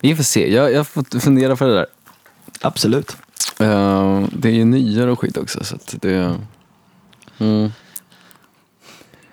Vi 0.00 0.16
får 0.16 0.22
se. 0.22 0.54
Jag, 0.54 0.72
jag 0.72 0.86
fått 0.88 1.22
fundera 1.22 1.56
på 1.56 1.64
det 1.64 1.74
där. 1.74 1.86
Absolut. 2.60 3.16
Eh, 3.60 4.24
det 4.32 4.48
är 4.48 4.52
ju 4.52 4.64
nyår 4.64 5.06
och 5.06 5.20
skit 5.20 5.36
också. 5.36 5.64
Så 5.64 5.76
det... 5.92 6.38
Mm. 7.38 7.70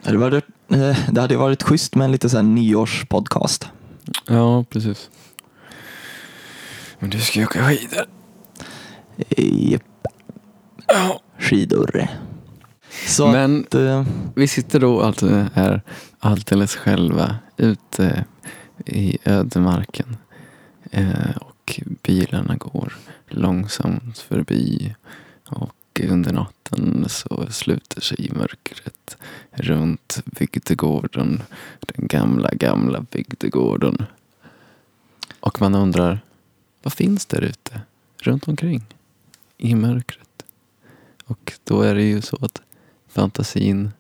Det 0.01 0.05
hade 0.05 0.17
varit, 0.17 0.45
eh, 0.71 0.97
det 1.11 1.21
hade 1.21 1.37
varit 1.37 1.63
schysst 1.63 1.95
med 1.95 2.05
en 2.05 2.11
lite 2.11 2.29
så 2.29 2.35
här 2.37 2.43
nyårspodcast. 2.43 3.67
Ja, 4.27 4.63
precis. 4.63 5.09
Men 6.99 7.09
du 7.09 7.19
ska 7.19 7.39
ju 7.39 7.45
åka 7.45 7.67
skidor. 7.67 8.05
Japp. 9.71 9.83
Skidor. 11.39 12.07
Så 13.07 13.27
Men 13.31 13.61
att, 13.61 13.75
eh, 13.75 14.05
vi 14.35 14.47
sitter 14.47 14.79
då 14.79 15.01
alltså 15.01 15.45
här 15.53 15.81
alldeles 16.19 16.75
själva 16.75 17.35
ute 17.57 18.25
i 18.85 19.17
ödemarken. 19.25 20.17
Eh, 20.91 21.37
och 21.41 21.81
bilarna 22.03 22.55
går 22.55 22.93
långsamt 23.27 24.17
förbi. 24.17 24.95
Och 25.97 26.03
under 26.11 26.33
natten 26.33 27.05
så 27.09 27.47
sluter 27.49 28.01
sig 28.01 28.31
mörkret 28.33 29.17
runt 29.51 30.19
bygdegården. 30.25 31.43
Den 31.79 32.07
gamla, 32.07 32.49
gamla 32.49 33.01
bygdegården. 33.01 34.05
Och 35.39 35.61
man 35.61 35.75
undrar, 35.75 36.19
vad 36.83 36.93
finns 36.93 37.25
där 37.25 37.41
ute? 37.41 37.81
Runt 38.21 38.47
omkring? 38.47 38.85
I 39.57 39.75
mörkret? 39.75 40.45
Och 41.25 41.53
då 41.63 41.81
är 41.81 41.95
det 41.95 42.03
ju 42.03 42.21
så 42.21 42.37
att 42.41 42.61
fantasin 43.07 43.91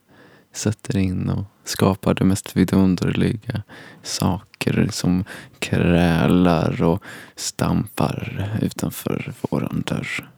sätter 0.51 0.97
in 0.97 1.29
och 1.29 1.43
skapar 1.63 2.13
det 2.13 2.25
mest 2.25 2.57
vidunderliga 2.57 3.63
saker 4.03 4.89
som 4.91 5.23
krälar 5.59 6.83
och 6.83 7.03
stampar 7.35 8.49
utanför 8.61 9.33
våran 9.41 9.83
dörr. 9.87 10.29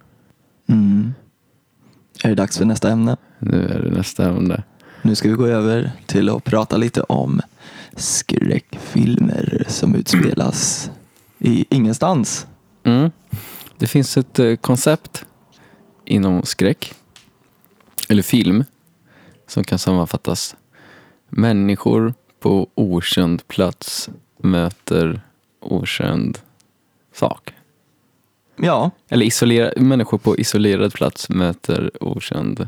mm. 0.67 1.13
Är 2.23 2.29
det 2.29 2.35
dags 2.35 2.57
för 2.57 2.65
nästa 2.65 2.91
ämne? 2.91 3.17
Nu 3.39 3.67
är 3.67 3.79
det 3.79 3.91
nästa 3.91 4.29
ämne. 4.29 4.63
Nu 5.01 5.15
ska 5.15 5.29
vi 5.29 5.35
gå 5.35 5.45
över 5.47 5.91
till 6.05 6.29
att 6.29 6.43
prata 6.43 6.77
lite 6.77 7.01
om 7.01 7.41
skräckfilmer 7.95 9.65
som 9.67 9.95
utspelas 9.95 10.91
i 11.39 11.65
ingenstans. 11.69 12.47
Mm. 12.83 13.11
Det 13.77 13.87
finns 13.87 14.17
ett 14.17 14.39
eh, 14.39 14.55
koncept 14.55 15.25
inom 16.05 16.43
skräck, 16.43 16.93
eller 18.09 18.23
film, 18.23 18.63
som 19.47 19.63
kan 19.63 19.79
sammanfattas. 19.79 20.55
Människor 21.29 22.13
på 22.39 22.69
okänd 22.75 23.47
plats 23.47 24.09
möter 24.37 25.21
okänd 25.59 26.39
sak. 27.13 27.53
Ja, 28.61 28.91
Eller 29.09 29.25
isolera, 29.25 29.71
människor 29.77 30.17
på 30.17 30.37
isolerad 30.37 30.93
plats 30.93 31.29
möter 31.29 31.91
okänd, 31.99 32.67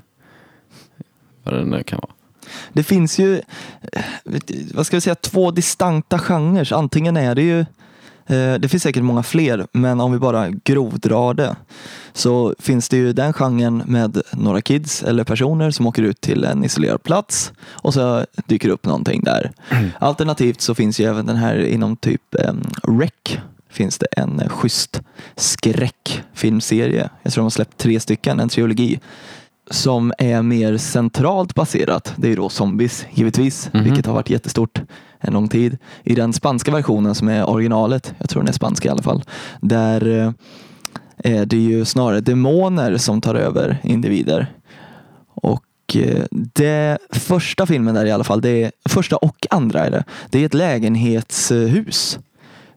vad 1.44 1.54
det 1.54 1.66
nu 1.66 1.84
kan 1.84 2.00
vara. 2.02 2.12
det 2.74 2.84
finns 2.84 3.20
ju, 3.20 3.42
vad 4.74 4.86
ska 4.86 4.98
vi 4.98 5.02
säga, 5.02 5.16
två 5.16 5.52
distanta 5.52 6.20
genrer. 6.20 6.74
Antingen 6.74 7.18
är 7.18 7.36
det 7.36 7.42
ju, 7.42 7.60
eh, 8.28 8.60
det 8.60 8.70
finns 8.70 8.84
säkert 8.84 9.04
många 9.04 9.24
fler, 9.24 9.68
men 9.72 10.02
om 10.02 10.12
vi 10.12 10.20
bara 10.20 10.50
grovdrar 10.50 11.34
det 11.34 11.56
så 12.14 12.56
finns 12.60 12.90
det 12.90 12.98
ju 12.98 13.14
den 13.14 13.34
genren 13.34 13.84
med 13.86 14.22
några 14.32 14.62
kids 14.62 15.04
eller 15.04 15.24
personer 15.24 15.72
som 15.72 15.88
åker 15.88 16.04
ut 16.04 16.22
till 16.22 16.44
en 16.44 16.64
isolerad 16.64 17.04
plats 17.04 17.54
och 17.70 17.94
så 17.94 18.26
dyker 18.46 18.70
upp 18.70 18.86
någonting 18.86 19.24
där. 19.24 19.52
Alternativt 20.00 20.62
så 20.62 20.76
finns 20.76 21.00
ju 21.00 21.06
även 21.06 21.26
den 21.26 21.36
här 21.36 21.66
inom 21.66 21.96
typ 21.96 22.36
eh, 22.36 22.54
REC 22.84 23.40
finns 23.72 23.98
det 23.98 24.06
en 24.18 24.40
eh, 24.40 24.50
schysst 24.50 25.02
skräckfilmserie. 25.36 27.10
Jag 27.24 27.34
tror 27.34 27.42
de 27.42 27.46
har 27.46 27.50
släppt 27.50 27.78
tre 27.78 28.00
stycken, 28.00 28.40
en 28.40 28.50
trilogi 28.50 29.00
som 29.72 30.14
är 30.18 30.42
mer 30.42 30.78
centralt 30.78 31.56
baserat. 31.56 32.14
Det 32.18 32.28
är 32.28 32.30
ju 32.30 32.36
då 32.36 32.50
zombies 32.50 33.06
givetvis, 33.12 33.70
Mhm. 33.74 33.84
vilket 33.84 34.06
har 34.06 34.14
varit 34.14 34.30
jättestort 34.30 34.82
en 35.20 35.34
lång 35.34 35.48
tid. 35.48 35.78
I 36.04 36.16
den 36.16 36.34
spanska 36.34 36.72
versionen 36.72 37.16
som 37.16 37.28
är 37.30 37.50
originalet, 37.50 38.14
jag 38.18 38.30
tror 38.30 38.42
den 38.42 38.50
är 38.50 38.54
spansk 38.54 38.86
i 38.86 38.90
alla 38.90 39.02
fall, 39.04 39.24
där 39.62 40.08
eh, 40.20 40.32
är 41.34 41.46
det 41.46 41.58
ju 41.58 41.86
snarare 41.86 42.22
demoner 42.22 42.98
som 42.98 43.22
tar 43.22 43.36
över 43.36 43.78
individer. 43.84 44.54
Och 45.34 45.64
eh, 45.96 46.24
det 46.32 46.98
första 47.12 47.66
filmen 47.66 47.96
där 47.96 48.06
i 48.06 48.12
alla 48.12 48.24
fall, 48.24 48.42
det 48.42 48.64
är 48.64 48.72
första 48.90 49.16
och 49.18 49.48
andra 49.50 49.86
är 49.86 49.92
det. 49.92 50.04
Det 50.30 50.40
är 50.42 50.46
ett 50.46 50.54
lägenhetshus 50.54 52.20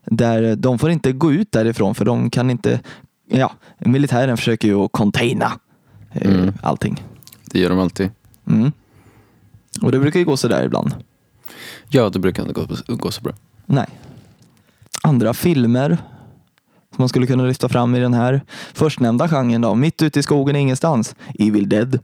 där 0.05 0.55
de 0.55 0.79
får 0.79 0.89
inte 0.89 1.11
gå 1.11 1.33
ut 1.33 1.51
därifrån 1.51 1.95
för 1.95 2.05
de 2.05 2.29
kan 2.29 2.49
inte, 2.49 2.79
ja, 3.29 3.51
militären 3.79 4.37
försöker 4.37 4.67
ju 4.67 4.87
containa 4.87 5.51
eh, 6.11 6.31
Mm. 6.35 6.53
allting. 6.61 7.03
Det 7.51 7.59
gör 7.59 7.69
de 7.69 7.79
alltid. 7.79 8.09
Mm. 8.47 8.71
Och 9.81 9.91
det 9.91 9.99
brukar 9.99 10.19
ju 10.19 10.25
gå 10.25 10.37
sådär 10.37 10.63
ibland. 10.65 10.95
Ja, 11.89 12.09
det 12.09 12.19
brukar 12.19 12.43
inte 12.49 12.53
gå, 12.53 12.95
gå 12.95 13.11
så 13.11 13.21
bra. 13.21 13.33
Nej. 13.65 13.87
Andra 15.03 15.33
filmer 15.33 15.89
som 16.95 17.01
man 17.01 17.09
skulle 17.09 17.27
kunna 17.27 17.43
lyfta 17.43 17.69
fram 17.69 17.95
i 17.95 17.99
den 17.99 18.13
här 18.13 18.41
förstnämnda 18.73 19.29
genren 19.29 19.61
då. 19.61 19.75
Mitt 19.75 20.01
ute 20.01 20.19
i 20.19 20.23
skogen 20.23 20.55
ingenstans. 20.55 21.15
Evil 21.39 21.69
Dead. 21.69 21.99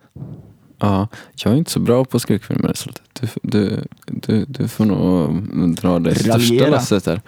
Ja, 0.83 1.07
jag 1.35 1.53
är 1.53 1.57
inte 1.57 1.71
så 1.71 1.79
bra 1.79 2.05
på 2.05 2.19
skräckfilmer 2.19 2.73
så 2.73 2.89
du, 3.13 3.27
du, 3.43 3.83
du, 4.05 4.45
du 4.45 4.67
får 4.67 4.85
nog 4.85 5.75
dra 5.75 5.99
det 5.99 6.15
största 6.15 6.67
lasset 6.67 7.05
där. 7.05 7.21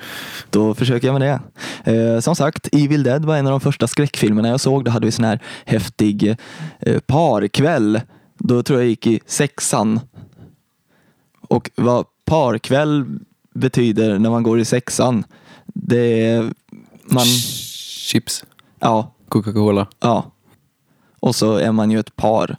Då 0.50 0.74
försöker 0.74 1.08
jag 1.08 1.20
med 1.20 1.40
det. 1.84 1.92
Eh, 1.92 2.20
som 2.20 2.36
sagt, 2.36 2.70
Evil 2.72 3.04
Dead 3.04 3.26
var 3.26 3.38
en 3.38 3.48
av 3.48 3.52
de 3.52 3.60
första 3.60 3.88
skräckfilmerna 3.88 4.48
jag 4.48 4.60
såg. 4.60 4.86
Då 4.86 4.92
hade 4.92 5.06
vi 5.06 5.12
sån 5.12 5.26
här 5.26 5.40
häftig 5.66 6.36
eh, 6.80 7.00
parkväll. 7.00 8.02
Då 8.38 8.64
tror 8.64 8.80
jag 8.80 8.90
gick 8.90 9.08
i 9.08 9.20
sexan. 9.26 10.00
Och 11.42 11.70
vad 11.76 12.06
parkväll 12.26 13.06
betyder 13.54 14.20
när 14.20 14.30
man 14.30 14.44
går 14.44 14.60
i 14.60 14.66
sexan, 14.66 15.24
det 15.66 16.22
är 16.26 16.54
man, 17.04 17.26
Chips, 17.26 18.46
ja, 18.80 19.14
Coca-Cola, 19.30 19.88
ja. 20.00 20.32
Och 21.20 21.36
så 21.36 21.56
är 21.56 21.72
man 21.72 21.92
ju 21.92 22.00
ett 22.00 22.16
par. 22.16 22.58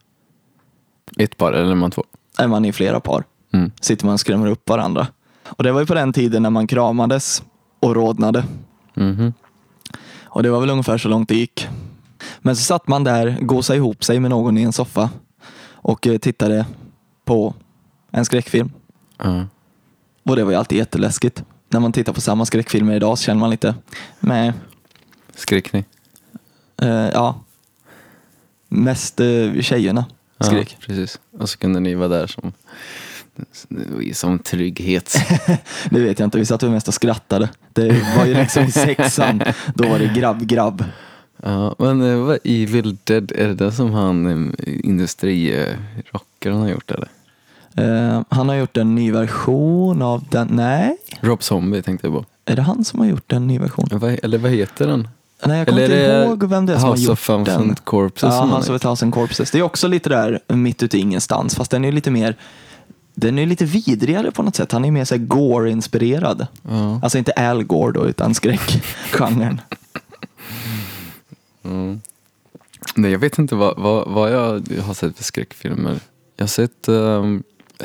Ett 1.17 1.37
par 1.37 1.53
eller 1.53 1.71
är 1.71 1.75
man 1.75 1.91
två? 1.91 2.05
Är 2.39 2.49
man 2.49 2.65
i 2.65 2.73
flera 2.73 3.01
par. 3.01 3.25
Mm. 3.53 3.71
Sitter 3.81 4.07
man 4.07 4.13
och 4.15 4.21
skrämmer 4.21 4.47
upp 4.47 4.69
varandra. 4.69 5.07
Och 5.49 5.65
det 5.65 5.73
var 5.73 5.81
ju 5.81 5.87
på 5.87 5.95
den 5.95 6.13
tiden 6.13 6.43
när 6.43 6.51
man 6.51 6.67
kramades 6.67 7.43
och 7.81 7.95
rodnade. 7.95 8.45
Mhm. 8.95 9.33
Och 10.25 10.43
det 10.43 10.51
var 10.51 10.61
väl 10.61 10.71
ungefär 10.71 10.99
så 10.99 11.09
långt 11.09 11.29
det 11.29 11.35
gick. 11.37 11.69
Men 12.39 12.57
så 12.57 12.63
satt 12.63 12.89
man 12.89 13.05
där, 13.05 13.39
gosade 13.41 13.77
ihop 13.77 14.05
sig 14.05 14.21
med 14.21 14.31
någon 14.31 14.59
i 14.59 14.63
en 14.63 14.73
soffa 14.73 15.11
och 15.73 16.07
eh, 16.07 16.19
tittade 16.19 16.67
på 17.25 17.55
en 18.11 18.25
skräckfilm. 18.25 18.71
Ja. 19.19 19.47
Och 20.23 20.37
det 20.37 20.45
var 20.45 20.51
ju 20.53 20.59
alltid 20.59 20.79
jätteläskigt. 20.79 21.45
När 21.69 21.81
man 21.81 21.93
tittar 21.93 22.13
på 22.13 22.21
samma 22.21 22.45
skräckfilmer 22.47 22.95
idag 22.97 23.19
så 23.19 23.25
känner 23.25 23.41
man 23.41 23.51
lite, 23.51 23.75
nej, 24.21 24.53
Skrek 25.35 25.73
ni? 25.73 25.85
eh, 26.83 26.89
ja. 26.89 27.41
Mest 28.69 29.21
eh, 29.21 29.61
tjejerna 29.61 30.05
skrek. 30.41 30.77
Ja, 30.81 30.85
precis. 30.87 31.21
Och 31.39 31.49
så 31.51 31.59
kunde 31.59 31.81
ni 31.81 31.95
vara 31.95 32.09
där 32.09 32.27
som, 32.27 32.53
som 34.13 34.39
trygghet. 34.39 35.17
Det 35.91 36.01
vet 36.01 36.19
jag 36.19 36.27
inte, 36.27 36.39
vi 36.39 36.47
satt 36.47 36.63
väl 36.63 36.71
mest 36.71 36.89
och 36.89 36.95
skrattade. 36.95 37.49
Det 37.73 38.03
var 38.17 38.27
ju 38.27 38.35
liksom 38.35 38.65
i 38.65 38.73
sexan, 38.73 39.43
då 39.75 39.89
var 39.89 39.99
det 39.99 40.07
grabb-grabb. 40.15 40.85
Ja, 41.43 41.75
men 41.79 42.03
eh, 42.03 42.17
vad 42.17 42.39
Evil 42.45 42.97
Dead, 43.05 43.33
är 43.33 43.49
det 43.49 43.55
det 43.55 43.73
som 43.73 43.93
han 43.93 44.27
eh, 44.27 44.75
industrirockaren 44.85 46.59
har 46.59 46.69
gjort 46.69 46.91
eller? 46.91 47.09
Eh, 47.77 48.23
han 48.29 48.49
har 48.49 48.57
gjort 48.57 48.77
en 48.77 48.95
ny 48.95 49.13
version 49.13 50.03
av 50.03 50.25
den, 50.31 50.49
nej, 50.53 50.97
Rob 51.21 51.43
Zombie 51.43 51.83
tänkte 51.83 52.07
jag 52.07 52.15
på. 52.15 52.25
är 52.45 52.57
det 52.57 52.63
han 52.63 52.85
som 52.85 53.01
har 53.01 53.07
gjort 53.07 53.33
en 53.33 53.47
ny 53.47 53.59
version? 53.59 53.89
Eller 54.23 54.39
vad 54.39 54.51
heter 54.51 54.87
den? 54.87 55.09
Nej, 55.47 55.59
jag 55.59 55.67
kommer 55.69 55.83
Eller 55.83 55.95
inte 55.97 56.13
är 56.13 56.25
ihåg 56.27 56.45
vem 56.45 56.67
det 56.67 56.73
är 56.73 56.79
som 56.79 56.89
har 56.89 56.97
House 56.97 57.05
gjort 57.05 57.31
of 57.31 57.47
den. 57.47 57.77
Corpses 57.85 58.23
Ja, 58.35 58.45
House 58.45 58.71
har 58.71 58.77
of 58.77 58.83
a 58.85 58.89
Thousand 58.89 59.15
Corpses. 59.15 59.51
Det 59.51 59.59
är 59.59 59.63
också 59.63 59.89
lite 59.89 60.09
där 60.09 60.41
mitt 60.49 60.83
ute 60.83 60.97
i 60.97 61.01
ingenstans, 61.01 61.55
fast 61.55 61.71
den 61.71 61.85
är 61.85 61.93
lite 61.93 62.11
mer 62.11 62.37
den 63.15 63.39
är 63.39 63.47
lite 63.47 63.65
vidrigare 63.65 64.31
på 64.31 64.43
något 64.43 64.57
sätt. 64.57 64.73
Han 64.73 64.85
är 64.85 64.91
mer 64.91 65.05
så 65.05 65.17
gore-inspirerad. 65.17 66.47
Ja. 66.63 67.01
Alltså 67.03 67.19
inte 67.19 67.33
Al 67.33 67.63
Gore 67.65 67.93
då, 67.93 68.07
utan 68.07 68.35
skräckgenren. 68.35 69.61
Mm. 71.65 72.01
Nej, 72.95 73.11
jag 73.13 73.19
vet 73.19 73.39
inte 73.39 73.55
vad, 73.55 73.79
vad, 73.79 74.09
vad 74.09 74.33
jag 74.33 74.63
har 74.87 74.95
sett 74.95 75.17
för 75.17 75.25
skräckfilmer. 75.25 76.01
Jag 76.37 76.43
har 76.43 76.49
sett 76.49 76.87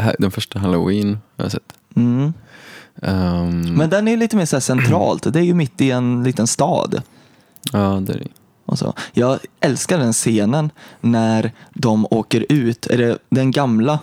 ha- 0.03 0.13
den 0.19 0.31
första 0.31 0.59
Halloween. 0.59 1.17
Har 1.37 1.45
jag 1.45 1.51
sett. 1.51 1.73
Mm. 1.95 2.33
Ehm, 3.01 3.61
Men 3.73 3.89
den 3.89 4.07
är 4.07 4.17
lite 4.17 4.35
mer 4.35 4.45
så 4.45 4.61
centralt. 4.61 5.33
Det 5.33 5.39
är 5.39 5.43
ju 5.43 5.53
mitt 5.53 5.81
i 5.81 5.91
en 5.91 6.23
liten 6.23 6.47
stad. 6.47 7.01
Ja, 7.73 7.99
det 8.01 8.13
är 8.13 8.17
det. 8.19 8.27
Och 8.65 8.79
så. 8.79 8.93
Jag 9.13 9.39
älskar 9.59 9.97
den 9.97 10.13
scenen 10.13 10.69
när 11.01 11.51
de 11.73 12.05
åker 12.11 12.45
ut, 12.49 12.87
är 12.87 12.97
det 12.97 13.17
den 13.29 13.51
gamla 13.51 13.99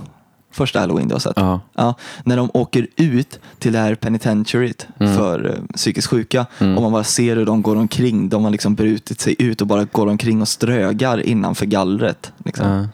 första 0.51 0.81
halloween 0.81 1.09
du 1.09 1.15
har 1.15 1.19
sett? 1.21 1.33
Ja. 1.37 1.61
Ja, 1.75 1.95
när 2.25 2.37
de 2.37 2.51
åker 2.55 2.87
ut 2.97 3.39
till 3.59 3.73
det 3.73 3.79
här 3.79 3.95
penitentiaryt 3.95 4.87
Mm. 5.01 5.17
för 5.17 5.47
eh, 5.49 5.75
psykiskt 5.77 6.07
sjuka 6.09 6.47
Mm. 6.59 6.77
och 6.77 6.83
man 6.83 6.93
bara 6.93 7.05
ser 7.05 7.37
hur 7.37 7.47
de 7.47 7.63
går 7.63 7.77
omkring. 7.77 8.29
De 8.29 8.45
har 8.45 8.51
liksom 8.51 8.75
brutit 8.75 9.21
sig 9.21 9.37
ut 9.39 9.61
och 9.61 9.67
bara 9.67 9.85
går 9.85 10.07
omkring 10.07 10.41
och 10.43 10.49
strögar 10.49 11.19
innanför 11.27 11.67
gallret. 11.67 12.33
Liksom. 12.45 12.69
Ja. 12.71 12.89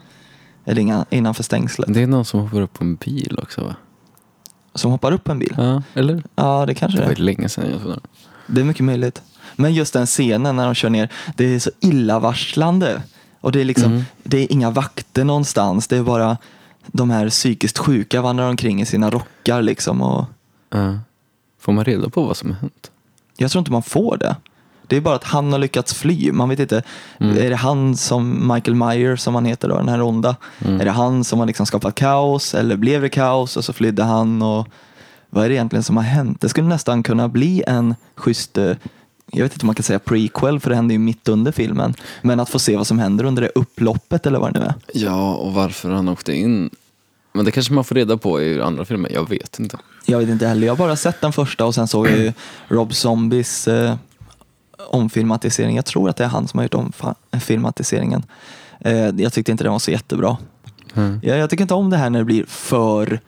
Eller 0.65 0.81
inga, 0.81 1.05
innanför 1.09 1.43
stängslet. 1.43 1.93
Det 1.93 2.01
är 2.01 2.07
någon 2.07 2.25
som 2.25 2.39
hoppar 2.39 2.61
upp 2.61 2.73
på 2.73 2.83
en 2.83 2.95
bil 2.95 3.39
också 3.41 3.61
va? 3.63 3.75
Som 4.75 4.91
hoppar 4.91 5.11
upp 5.11 5.23
på 5.23 5.31
en 5.31 5.39
bil. 5.39 5.53
Ja, 5.57 5.83
eller? 5.93 6.23
Ja, 6.35 6.65
det 6.65 6.75
kanske 6.75 6.97
Det 6.97 7.03
det 7.03 7.07
var 7.07 7.13
är. 7.15 7.19
länge 7.23 7.49
sedan 7.49 7.65
jag 7.71 7.81
såg 7.81 7.91
den. 7.91 7.99
Det 8.47 8.61
är 8.61 8.65
mycket 8.65 8.85
möjligt. 8.85 9.21
Men 9.55 9.73
just 9.73 9.93
den 9.93 10.05
scenen 10.05 10.55
när 10.55 10.65
de 10.65 10.75
kör 10.75 10.89
ner, 10.89 11.09
det 11.35 11.55
är 11.55 11.59
så 11.59 11.71
illavarslande. 11.79 13.01
Och 13.41 13.51
det 13.51 13.61
är 13.61 13.65
liksom, 13.65 13.91
Mm. 13.91 14.03
det 14.23 14.37
är 14.37 14.51
inga 14.51 14.69
vakter 14.71 15.23
någonstans. 15.23 15.87
Det 15.87 15.97
är 15.97 16.03
bara 16.03 16.37
de 16.87 17.09
här 17.09 17.29
psykiskt 17.29 17.77
sjuka 17.77 18.21
vandrar 18.21 18.49
omkring 18.49 18.81
i 18.81 18.85
sina 18.85 19.09
rockar 19.09 19.61
liksom. 19.61 20.01
Och 20.01 20.25
Ja. 20.69 20.99
Får 21.59 21.73
man 21.73 21.85
reda 21.85 22.09
på 22.09 22.23
vad 22.25 22.37
som 22.37 22.49
har 22.51 22.57
hänt? 22.57 22.91
jag 23.37 23.51
tror 23.51 23.59
inte 23.59 23.71
man 23.71 23.83
får 23.83 24.17
det. 24.17 24.35
Det 24.87 24.97
är 24.97 25.01
bara 25.01 25.15
att 25.15 25.23
han 25.23 25.51
har 25.51 25.59
lyckats 25.59 25.93
fly. 25.93 26.31
Man 26.31 26.49
vet 26.49 26.59
inte, 26.59 26.83
Mm. 27.19 27.37
är 27.37 27.49
det 27.49 27.55
han 27.55 27.97
som 27.97 28.53
Michael 28.53 28.75
Myers 28.75 29.19
som 29.21 29.35
han 29.35 29.45
heter 29.45 29.69
då, 29.69 29.77
den 29.77 29.89
här 29.89 30.01
onda? 30.01 30.35
Mm. 30.65 30.81
Är 30.81 30.85
det 30.85 30.91
han 30.91 31.23
som 31.23 31.39
har 31.39 31.45
liksom 31.45 31.65
skapat 31.65 31.95
kaos 31.95 32.53
eller 32.55 32.75
blev 32.75 33.01
det 33.01 33.09
kaos 33.09 33.57
och 33.57 33.65
så 33.65 33.73
flydde 33.73 34.03
han? 34.03 34.41
Och 34.41 34.67
vad 35.29 35.45
är 35.45 35.49
det 35.49 35.55
egentligen 35.55 35.83
som 35.83 35.97
har 35.97 36.03
hänt? 36.03 36.41
Det 36.41 36.49
skulle 36.49 36.67
nästan 36.67 37.03
kunna 37.03 37.27
bli 37.27 37.63
en 37.67 37.95
schysst, 38.15 38.57
eh, 38.57 38.71
jag 39.33 39.43
vet 39.43 39.53
inte 39.53 39.63
om 39.63 39.67
man 39.67 39.75
kan 39.75 39.83
säga 39.83 39.99
prequel 39.99 40.59
för 40.59 40.69
det 40.69 40.75
händer 40.75 40.93
ju 40.93 40.99
mitt 40.99 41.27
under 41.27 41.51
filmen. 41.51 41.93
Men 42.21 42.39
att 42.39 42.49
få 42.49 42.59
se 42.59 42.77
vad 42.77 42.87
som 42.87 42.99
händer 42.99 43.25
under 43.25 43.41
det 43.41 43.51
upploppet 43.55 44.25
eller 44.25 44.39
vad 44.39 44.53
det 44.53 44.59
nu 44.59 44.65
är. 44.65 44.73
Ja, 44.93 45.33
och 45.33 45.53
varför 45.53 45.89
han 45.91 46.09
åkte 46.09 46.33
in. 46.33 46.69
Men 47.33 47.45
det 47.45 47.51
kanske 47.51 47.73
man 47.73 47.83
får 47.83 47.95
reda 47.95 48.17
på 48.17 48.41
i 48.41 48.61
andra 48.61 48.85
filmer, 48.85 49.11
jag 49.13 49.29
vet 49.29 49.59
inte. 49.59 49.77
Jag 50.05 50.19
vet 50.19 50.29
inte 50.29 50.47
heller, 50.47 50.67
jag 50.67 50.71
har 50.71 50.77
bara 50.77 50.95
sett 50.95 51.21
den 51.21 51.33
första 51.33 51.65
och 51.65 51.75
sen 51.75 51.87
såg 51.87 52.07
jag 52.07 52.17
ju 52.17 52.33
Rob 52.67 52.93
Zombies 52.93 53.67
eh, 53.67 53.95
omfilmatisering. 54.89 55.75
Jag 55.75 55.85
tror 55.85 56.09
att 56.09 56.17
det 56.17 56.23
är 56.23 56.27
han 56.27 56.47
som 56.47 56.57
har 56.57 56.63
gjort 56.63 56.93
omfilmatiseringen. 57.31 58.23
Eh, 58.79 59.09
jag 59.09 59.33
tyckte 59.33 59.51
inte 59.51 59.63
den 59.63 59.71
var 59.71 59.79
så 59.79 59.91
jättebra. 59.91 60.37
Mm. 60.93 61.19
Jag, 61.23 61.37
jag 61.37 61.49
tycker 61.49 61.61
inte 61.61 61.73
om 61.73 61.89
det 61.89 61.97
här 61.97 62.09
när 62.09 62.19
det 62.19 62.25
blir 62.25 62.45
för 62.45 63.19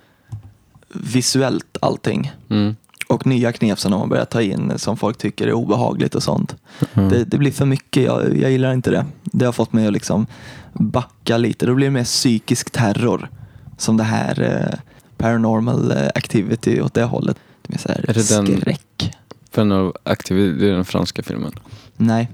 visuellt 0.90 1.78
allting. 1.80 2.32
Mm. 2.50 2.76
Och 3.08 3.26
nya 3.28 3.52
knep 3.52 3.80
som 3.80 3.92
de 3.92 4.00
har 4.02 4.08
börjat 4.08 4.30
ta 4.30 4.42
in 4.42 4.74
som 4.76 4.98
folk 4.98 5.18
tycker 5.18 5.48
är 5.48 5.54
obehagligt 5.54 6.16
och 6.16 6.24
sånt. 6.24 6.56
Mm. 6.94 7.10
Det, 7.10 7.24
det 7.24 7.38
blir 7.38 7.52
för 7.52 7.66
mycket, 7.66 8.04
jag, 8.04 8.38
jag 8.38 8.52
gillar 8.52 8.74
inte 8.74 8.92
det. 8.92 9.06
Det 9.24 9.46
har 9.46 9.52
fått 9.52 9.74
mig 9.74 9.88
att 9.88 9.94
liksom 9.94 10.28
backa 10.74 11.38
lite. 11.38 11.66
Då 11.66 11.76
blir 11.76 11.88
det 11.88 11.92
mer 11.92 12.04
psykisk 12.04 12.70
terror. 12.72 13.30
Som 13.78 13.98
det 13.98 14.04
här 14.04 14.42
eh, 14.42 14.80
paranormal 15.18 15.92
eh, 15.92 16.08
activity 16.16 16.82
åt 16.82 16.94
det 16.94 17.04
hållet. 17.04 17.38
Det 17.68 17.74
är, 17.76 17.80
så 17.80 17.90
här 17.90 18.06
Är 18.10 18.14
det 18.14 18.30
den- 18.30 18.58
skräck. 18.62 19.16
Paranormal 19.52 19.94
Activity, 20.04 20.60
det 20.60 20.70
är 20.70 20.74
den 20.74 20.86
franska 20.86 21.24
filmen. 21.24 21.52
Nej, 21.98 22.30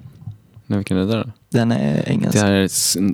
Nej, 0.67 0.77
vilken 0.77 0.97
är 0.97 1.01
det 1.01 1.07
där? 1.11 1.31
den 1.49 1.71
är 1.71 2.09
engelsk. 2.09 2.33
Det 2.33 2.39
här 2.45 2.51
är 2.51 2.69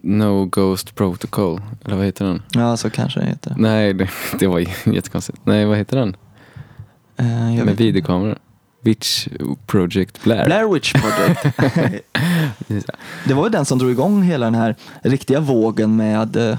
No 0.08 0.46
Ghost 0.46 0.96
Protocol, 0.96 1.62
eller 1.86 1.96
vad 1.96 2.06
heter 2.06 2.26
den? 2.26 2.41
Ja, 2.52 2.78
så 2.78 2.89
kanske 2.89 3.20
det 3.20 3.26
heter. 3.26 3.56
Nej, 3.58 3.93
det, 3.93 4.10
det 4.39 4.48
var 4.48 4.60
jättekonstigt. 4.93 5.39
Nej, 5.43 5.65
vad 5.65 5.78
heter 5.78 5.98
den? 5.98 6.15
Jag 7.17 7.25
Med 7.25 7.65
vet. 7.65 7.80
videokameror. 7.80 8.38
Witch 8.82 9.27
Project 9.65 10.23
Blair. 10.23 10.45
Blair 10.45 10.73
Witch 10.73 10.93
Project. 10.93 11.58
Det 13.27 13.34
var 13.34 13.43
ju 13.43 13.49
den 13.49 13.65
som 13.65 13.80
drog 13.80 13.91
igång 13.91 14.23
hela 14.23 14.45
den 14.45 14.56
här 14.56 14.75
riktiga 15.01 15.39
vågen 15.39 15.95
med 15.95 16.36
eh, 16.36 16.58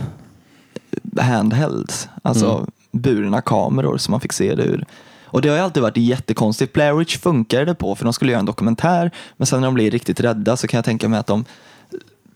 handhelds. 1.20 2.08
Alltså 2.22 2.56
Mm. 2.56 3.02
burna 3.02 3.40
kameror 3.40 3.96
som 3.98 4.12
man 4.12 4.20
fick 4.20 4.32
se 4.32 4.54
det 4.54 4.62
ur. 4.62 4.84
Och 5.24 5.42
det 5.42 5.48
har 5.48 5.56
ju 5.56 5.62
alltid 5.62 5.82
varit 5.82 5.96
jättekonstigt. 5.96 6.72
Blair 6.72 6.92
Witch 6.92 7.18
funkar 7.18 7.64
det 7.64 7.74
på 7.74 7.94
för 7.94 8.04
de 8.04 8.12
skulle 8.12 8.32
göra 8.32 8.40
en 8.40 8.46
dokumentär. 8.46 9.10
Men 9.36 9.46
sen 9.46 9.60
när 9.60 9.66
de 9.68 9.74
blir 9.74 9.90
riktigt 9.90 10.20
rädda 10.20 10.56
så 10.56 10.66
kan 10.68 10.78
jag 10.78 10.84
tänka 10.84 11.08
mig 11.08 11.18
att 11.20 11.26
de 11.26 11.44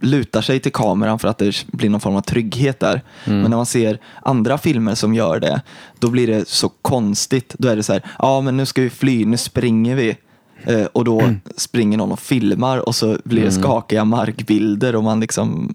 lutar 0.02 0.42
sig 0.42 0.60
till 0.60 0.72
kameran 0.72 1.18
för 1.18 1.28
att 1.28 1.38
det 1.38 1.64
blir 1.72 1.90
någon 1.90 2.00
form 2.00 2.16
av 2.16 2.20
trygghet 2.20 2.80
där. 2.80 3.02
Mm. 3.24 3.40
Men 3.40 3.50
när 3.50 3.56
man 3.56 3.66
ser 3.66 3.98
andra 4.22 4.58
filmer 4.58 4.94
som 4.94 5.14
gör 5.14 5.40
det, 5.40 5.60
då 5.98 6.10
blir 6.10 6.26
det 6.26 6.48
så 6.48 6.68
konstigt. 6.68 7.54
Då 7.58 7.68
är 7.68 7.76
det 7.76 7.82
så 7.82 7.92
här, 7.92 8.02
ja 8.18 8.40
men 8.40 8.56
nu 8.56 8.66
ska 8.66 8.82
vi 8.82 8.90
fly, 8.90 9.24
nu 9.24 9.36
springer 9.36 9.96
vi. 9.96 10.16
Eh, 10.64 10.84
och 10.84 11.04
då 11.04 11.22
springer 11.56 11.98
någon 11.98 12.12
och 12.12 12.20
filmar 12.20 12.78
och 12.88 12.94
så 12.94 13.18
blir 13.24 13.42
det 13.42 13.48
Mm. 13.48 13.62
skakiga 13.62 14.04
markbilder 14.04 14.96
och 14.96 15.04
man 15.04 15.20
liksom, 15.20 15.74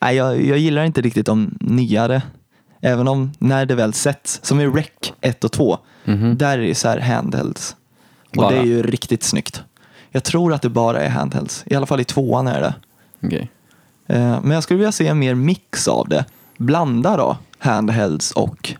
nej 0.00 0.16
jag, 0.16 0.44
jag 0.44 0.58
gillar 0.58 0.84
inte 0.84 1.00
riktigt 1.00 1.26
de 1.26 1.58
nyare. 1.60 2.22
Även 2.80 3.08
om 3.08 3.32
när 3.38 3.66
det 3.66 3.74
väl 3.74 3.92
sätts, 3.92 4.40
som 4.42 4.60
i 4.60 4.66
Rec 4.66 4.86
1 5.20 5.44
och 5.44 5.52
2, 5.52 5.78
Mhm. 6.04 6.36
där 6.38 6.58
är 6.58 6.62
det 6.62 6.74
så 6.74 6.88
här 6.88 6.98
handhelds. 7.00 7.76
Och 8.30 8.36
Bara? 8.36 8.50
det 8.50 8.56
är 8.56 8.64
ju 8.64 8.82
riktigt 8.82 9.22
snyggt. 9.22 9.62
Jag 10.10 10.24
tror 10.24 10.52
att 10.52 10.62
det 10.62 10.68
bara 10.68 11.00
är 11.00 11.08
handhelds, 11.08 11.64
i 11.66 11.74
alla 11.74 11.86
fall 11.86 12.00
i 12.00 12.04
tvåan 12.04 12.46
är 12.46 12.60
det. 12.60 12.74
Okej. 13.26 13.50
Eh, 14.06 14.40
Men 14.42 14.50
jag 14.50 14.62
skulle 14.62 14.78
vilja 14.78 14.92
se 14.92 15.06
en 15.06 15.18
mer 15.18 15.34
mix 15.34 15.88
av 15.88 16.08
det. 16.08 16.24
Blanda 16.56 17.16
då 17.16 17.36
handhelds 17.58 18.30
och 18.32 18.74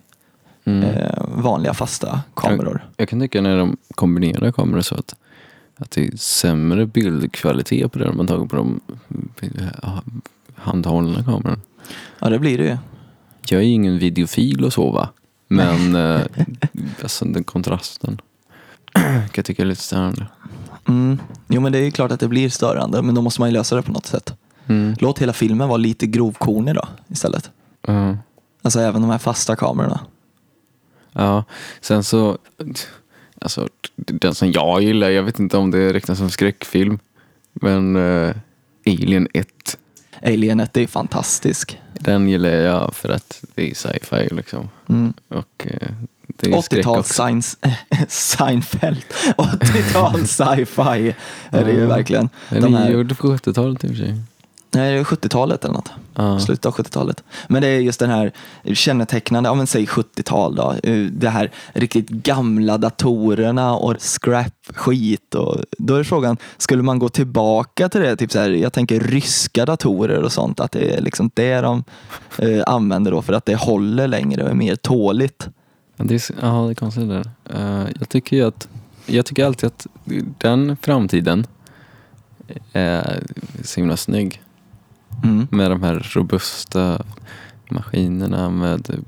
Mm. 0.66 0.82
eh, 0.82 1.24
vanliga 1.28 1.74
fasta 1.74 2.20
kameror. 2.34 2.84
Jag 2.96 3.08
kan 3.08 3.20
tycka 3.20 3.40
när 3.40 3.56
de 3.58 3.76
kombinerar 3.94 4.52
kameror 4.52 4.80
så 4.80 4.94
att, 4.94 5.14
att 5.76 5.90
det 5.90 6.06
är 6.06 6.16
sämre 6.16 6.86
bildkvalitet 6.86 7.92
på 7.92 7.98
det 7.98 8.04
de 8.04 8.18
har 8.18 8.26
tagit 8.26 8.50
på 8.50 8.56
de 8.56 8.80
eh, 9.40 9.98
handhållna 10.56 11.24
kamerorna. 11.24 11.56
Ja, 12.18 12.28
det 12.28 12.38
blir 12.38 12.58
det 12.58 12.64
ju. 12.64 12.76
Jag 13.48 13.60
är 13.60 13.64
ingen 13.66 13.98
videofil 13.98 14.64
och 14.64 14.72
så 14.72 14.90
va. 14.90 15.08
Men 15.48 15.96
eh, 15.96 16.20
alltså 17.02 17.24
den 17.24 17.44
kontrasten 17.44 18.20
kan 18.92 19.28
jag 19.34 19.44
tycka 19.44 19.62
är 19.62 19.66
lite 19.66 19.82
störande. 19.82 20.26
Mm. 20.88 21.18
Jo, 21.48 21.60
men 21.60 21.72
det 21.72 21.78
är 21.78 21.82
ju 21.84 21.90
klart 21.90 22.12
att 22.12 22.20
det 22.20 22.28
blir 22.28 22.48
störande, 22.50 23.02
men 23.02 23.14
då 23.14 23.22
måste 23.22 23.40
man 23.40 23.48
ju 23.48 23.52
lösa 23.52 23.76
det 23.76 23.82
på 23.82 23.92
något 23.92 24.06
sätt. 24.06 24.34
Mm. 24.66 24.94
Låt 24.98 25.18
hela 25.18 25.32
filmen 25.32 25.68
vara 25.68 25.76
lite 25.76 26.06
grovkornig 26.06 26.74
då, 26.74 26.88
istället. 27.08 27.50
Ja. 27.86 28.16
Alltså 28.62 28.80
även 28.80 29.00
de 29.02 29.10
här 29.10 29.18
fasta 29.18 29.56
kamerorna. 29.56 30.00
Ja, 31.12 31.44
sen 31.80 32.04
så, 32.04 32.38
alltså 33.40 33.68
den 33.94 34.34
som 34.34 34.52
jag 34.52 34.82
gillar, 34.82 35.10
jag 35.10 35.22
vet 35.22 35.38
inte 35.38 35.56
om 35.56 35.70
det 35.70 35.92
räknas 35.92 36.18
som 36.18 36.30
skräckfilm, 36.30 36.98
men 37.52 37.96
eh, 37.96 38.34
Alien 38.86 39.28
1, 39.34 39.78
Alienet, 40.22 40.72
det 40.72 40.80
är 40.82 40.86
fantastisk. 40.86 41.80
den 41.92 42.28
gillar 42.28 42.50
jag 42.50 42.94
för 42.94 43.08
att 43.08 43.44
det 43.54 43.70
är 43.70 43.74
sci-fi 43.74 44.28
liksom. 44.34 44.68
Mm. 44.88 45.12
Och 45.28 45.66
skräck 46.64 46.84
80-tals 46.86 46.98
också. 46.98 47.14
science, 47.14 47.56
Seinfeld. 48.08 49.04
80-tals 49.36 50.30
sci-fi 50.36 51.14
är 51.50 51.64
det 51.64 51.72
ju 51.72 51.86
verkligen. 51.86 52.28
Den 52.48 52.62
De 52.62 52.74
är 52.74 52.78
här, 52.78 52.90
gjord 52.90 53.18
på 53.18 53.36
70-talet 53.36 53.84
i 53.84 53.86
och 53.86 53.90
för 53.90 53.96
sig. 53.96 54.14
Nej, 54.74 54.92
det 54.92 54.98
är 54.98 55.04
70-talet 55.04 55.64
eller 55.64 55.74
något. 55.74 55.90
Ja. 56.14 56.38
Slutet 56.40 56.66
av 56.66 56.72
70-talet. 56.74 57.24
Men 57.48 57.62
det 57.62 57.68
är 57.68 57.78
just 57.78 58.00
den 58.00 58.10
här 58.10 58.32
kännetecknande, 58.74 59.48
ja 59.48 59.54
men 59.54 59.66
säg 59.66 59.84
70-tal 59.86 60.54
då. 60.54 60.74
eh, 60.82 61.06
Det 61.06 61.28
här 61.28 61.50
riktigt 61.72 62.08
gamla 62.08 62.78
datorerna 62.78 63.74
och 63.76 63.96
scrap-skit. 64.00 65.34
Och 65.34 65.56
då 65.78 65.94
är 65.94 66.04
frågan, 66.04 66.36
skulle 66.56 66.82
man 66.82 66.98
gå 66.98 67.08
tillbaka 67.08 67.88
till 67.88 68.00
det? 68.00 68.16
Typ 68.16 68.32
så 68.32 68.38
här, 68.38 68.50
jag 68.50 68.72
tänker 68.72 69.00
ryska 69.00 69.66
datorer 69.66 70.22
och 70.22 70.32
sånt. 70.32 70.60
Att 70.60 70.72
det 70.72 70.96
är 70.96 71.00
liksom 71.00 71.30
det 71.34 71.60
de 71.60 71.84
eh, 72.38 72.62
använder 72.66 73.10
då 73.10 73.22
för 73.22 73.32
att 73.32 73.46
det 73.46 73.54
håller 73.56 74.08
längre 74.08 74.42
och 74.44 74.50
är 74.50 74.54
mer 74.54 74.76
tåligt. 74.76 75.48
Ja, 75.96 76.04
det 76.04 76.14
är, 76.14 76.34
ja, 76.42 76.64
det 76.64 76.70
är 76.70 76.74
konstigt 76.74 77.08
det 77.08 77.14
där. 77.22 77.30
Eh, 77.84 77.88
jag 77.98 78.08
tycker 78.08 78.36
ju 78.36 78.42
att, 78.46 78.68
jag 79.06 79.26
tycker 79.26 79.44
alltid 79.44 79.66
att 79.66 79.86
den 80.38 80.76
framtiden 80.82 81.46
är 82.72 83.22
så 83.64 83.80
himla 83.80 83.96
snygg. 83.96 84.40
Mm. 85.24 85.46
Med 85.50 85.70
de 85.70 85.82
här 85.82 86.10
robusta 86.14 87.04
maskinerna 87.70 88.50
med 88.50 89.04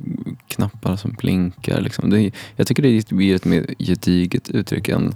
knappar 0.49 0.97
som 0.97 1.13
blinkar. 1.13 1.81
Liksom. 1.81 2.11
Det, 2.11 2.31
jag 2.57 2.67
tycker 2.67 2.83
det 2.83 3.09
blir 3.11 3.35
ett 3.35 3.45
mer 3.45 3.75
gediget 3.79 4.51
uttryck 4.51 4.89
än 4.89 5.15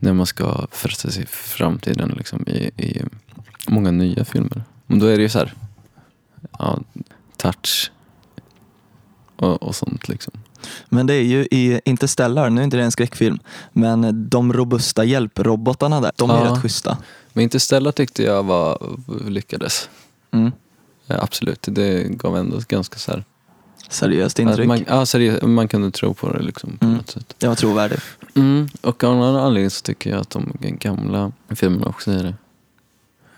när 0.00 0.12
man 0.12 0.26
ska 0.26 0.66
försätta 0.70 1.10
sig 1.10 1.26
framtiden 1.26 2.14
liksom, 2.16 2.48
i, 2.48 2.70
i 2.76 3.02
många 3.68 3.90
nya 3.90 4.24
filmer. 4.24 4.62
Men 4.86 4.98
då 4.98 5.06
är 5.06 5.16
det 5.16 5.22
ju 5.22 5.28
så 5.28 5.38
här, 5.38 5.54
ja, 6.58 6.78
touch 7.36 7.90
och, 9.36 9.62
och 9.62 9.74
sånt. 9.74 10.08
Liksom. 10.08 10.32
Men 10.88 11.06
det 11.06 11.14
är 11.14 11.22
ju 11.22 11.46
i 11.50 11.80
Interstellar, 11.84 12.50
nu 12.50 12.60
är 12.60 12.64
inte 12.64 12.76
det 12.76 12.82
en 12.82 12.92
skräckfilm, 12.92 13.38
men 13.72 14.28
de 14.30 14.52
robusta 14.52 15.04
hjälprobotarna 15.04 16.00
där, 16.00 16.12
de 16.16 16.30
är 16.30 16.44
Ja. 16.44 16.52
rätt 16.52 16.62
schyssta. 16.62 16.98
Men 17.32 17.42
Interstellar 17.42 17.92
tyckte 17.92 18.22
jag 18.22 18.42
var, 18.42 18.96
lyckades. 19.28 19.88
Mm. 20.32 20.52
Ja, 21.06 21.18
absolut, 21.22 21.62
det 21.70 22.08
gav 22.08 22.36
ändå 22.36 22.58
ett 22.58 22.68
ganska 22.68 22.98
så 22.98 23.10
här, 23.12 23.24
Seriöst 23.88 24.38
intryck. 24.38 24.66
man, 24.68 24.84
ja, 24.88 25.06
seriöst, 25.06 25.42
man 25.42 25.68
kunde 25.68 25.90
tro 25.90 26.14
på 26.14 26.32
det 26.32 26.42
liksom, 26.42 26.76
på 26.78 26.84
Mm. 26.84 26.96
något 26.96 27.10
sätt. 27.10 27.34
Det 27.38 27.48
var 27.48 27.54
trovärdigt. 27.54 28.02
Mm, 28.34 28.68
och 28.80 29.04
av 29.04 29.16
någon 29.16 29.36
anledning 29.36 29.70
så 29.70 29.82
tycker 29.82 30.10
jag 30.10 30.20
att 30.20 30.30
de 30.30 30.52
gamla 30.60 31.32
filmerna 31.50 31.86
också 31.86 32.10
är 32.10 32.22
det. 32.22 32.34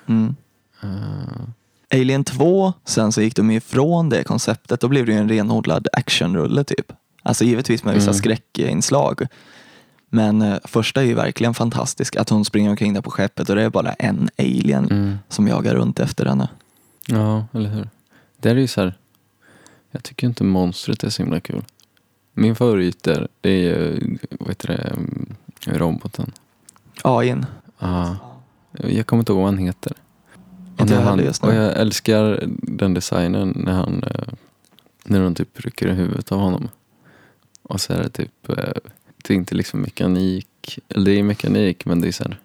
Mm. 0.06 0.36
Eh, 0.82 1.98
Alien 2.00 2.24
2, 2.24 2.72
sen 2.84 3.12
så 3.12 3.22
gick 3.22 3.36
de 3.36 3.50
ifrån 3.50 4.08
det 4.08 4.24
konceptet. 4.24 4.80
Då 4.80 4.88
blev 4.88 5.06
det 5.06 5.12
ju 5.12 5.18
en 5.18 5.28
renodlad 5.28 5.88
actionrulle 5.92 6.64
typ. 6.64 6.92
Alltså 7.22 7.44
givetvis 7.44 7.84
med 7.84 7.94
vissa 7.94 8.10
Mm. 8.10 8.18
skräckinslag. 8.18 9.26
Men 10.10 10.42
eh, 10.42 10.56
första 10.64 11.00
är 11.02 11.04
ju 11.06 11.14
verkligen 11.14 11.54
fantastisk. 11.54 12.16
Att 12.16 12.28
hon 12.28 12.44
springer 12.44 12.70
omkring 12.70 12.94
där 12.94 13.00
på 13.00 13.10
skeppet 13.10 13.48
och 13.50 13.56
det 13.56 13.62
är 13.62 13.70
bara 13.70 13.92
en 13.92 14.30
alien 14.38 14.84
mm. 14.90 15.18
som 15.28 15.48
jagar 15.48 15.74
runt 15.74 16.00
efter 16.00 16.26
henne. 16.26 16.48
Ja, 17.06 17.46
eller 17.52 17.70
hur. 17.70 17.88
Det 18.36 18.50
är 18.50 18.54
ju 18.54 18.66
så 18.66 18.80
här. 18.80 18.94
Jag 19.90 20.02
tycker 20.02 20.26
inte 20.26 20.44
monstret 20.44 21.04
är 21.04 21.10
så 21.10 21.22
himla 21.22 21.40
kul. 21.40 21.64
Min 22.32 22.56
favorit 22.56 23.06
är, 23.06 23.28
det 23.40 23.50
är 23.50 23.62
ju, 23.62 24.18
vad 24.30 24.48
heter 24.48 24.68
det, 24.68 24.74
mm, 24.76 25.36
roboten. 25.66 26.32
AIn. 27.02 27.46
Ja. 27.78 28.16
Jag 28.72 29.06
kommer 29.06 29.20
inte 29.20 29.32
ihåg 29.32 29.42
vad 29.42 29.50
han 29.50 29.58
heter. 29.58 29.92
Och, 30.74 30.80
Inte 30.80 30.96
han, 30.96 31.18
just 31.18 31.42
nu. 31.42 31.48
och 31.48 31.54
jag 31.54 31.76
älskar 31.78 32.44
den 32.62 32.94
designen 32.94 33.52
när 33.56 33.72
han 33.72 34.02
eh, 34.02 34.34
när 35.04 35.22
de 35.22 35.34
typ 35.34 35.60
rycker 35.60 35.88
i 35.88 35.92
huvudet 35.92 36.32
av 36.32 36.38
honom. 36.38 36.68
Och 37.62 37.80
så 37.80 37.92
är 37.92 38.02
det 38.02 38.08
typ, 38.08 38.48
eh, 38.48 38.54
det 39.16 39.34
är 39.34 39.34
inte 39.34 39.54
liksom 39.54 39.80
mekanik, 39.80 40.78
eller 40.88 41.04
det 41.04 41.18
är 41.18 41.22
mekanik 41.22 41.84
men 41.84 42.00
det 42.00 42.08
är 42.08 42.12
så 42.12 42.24
här, 42.24 42.38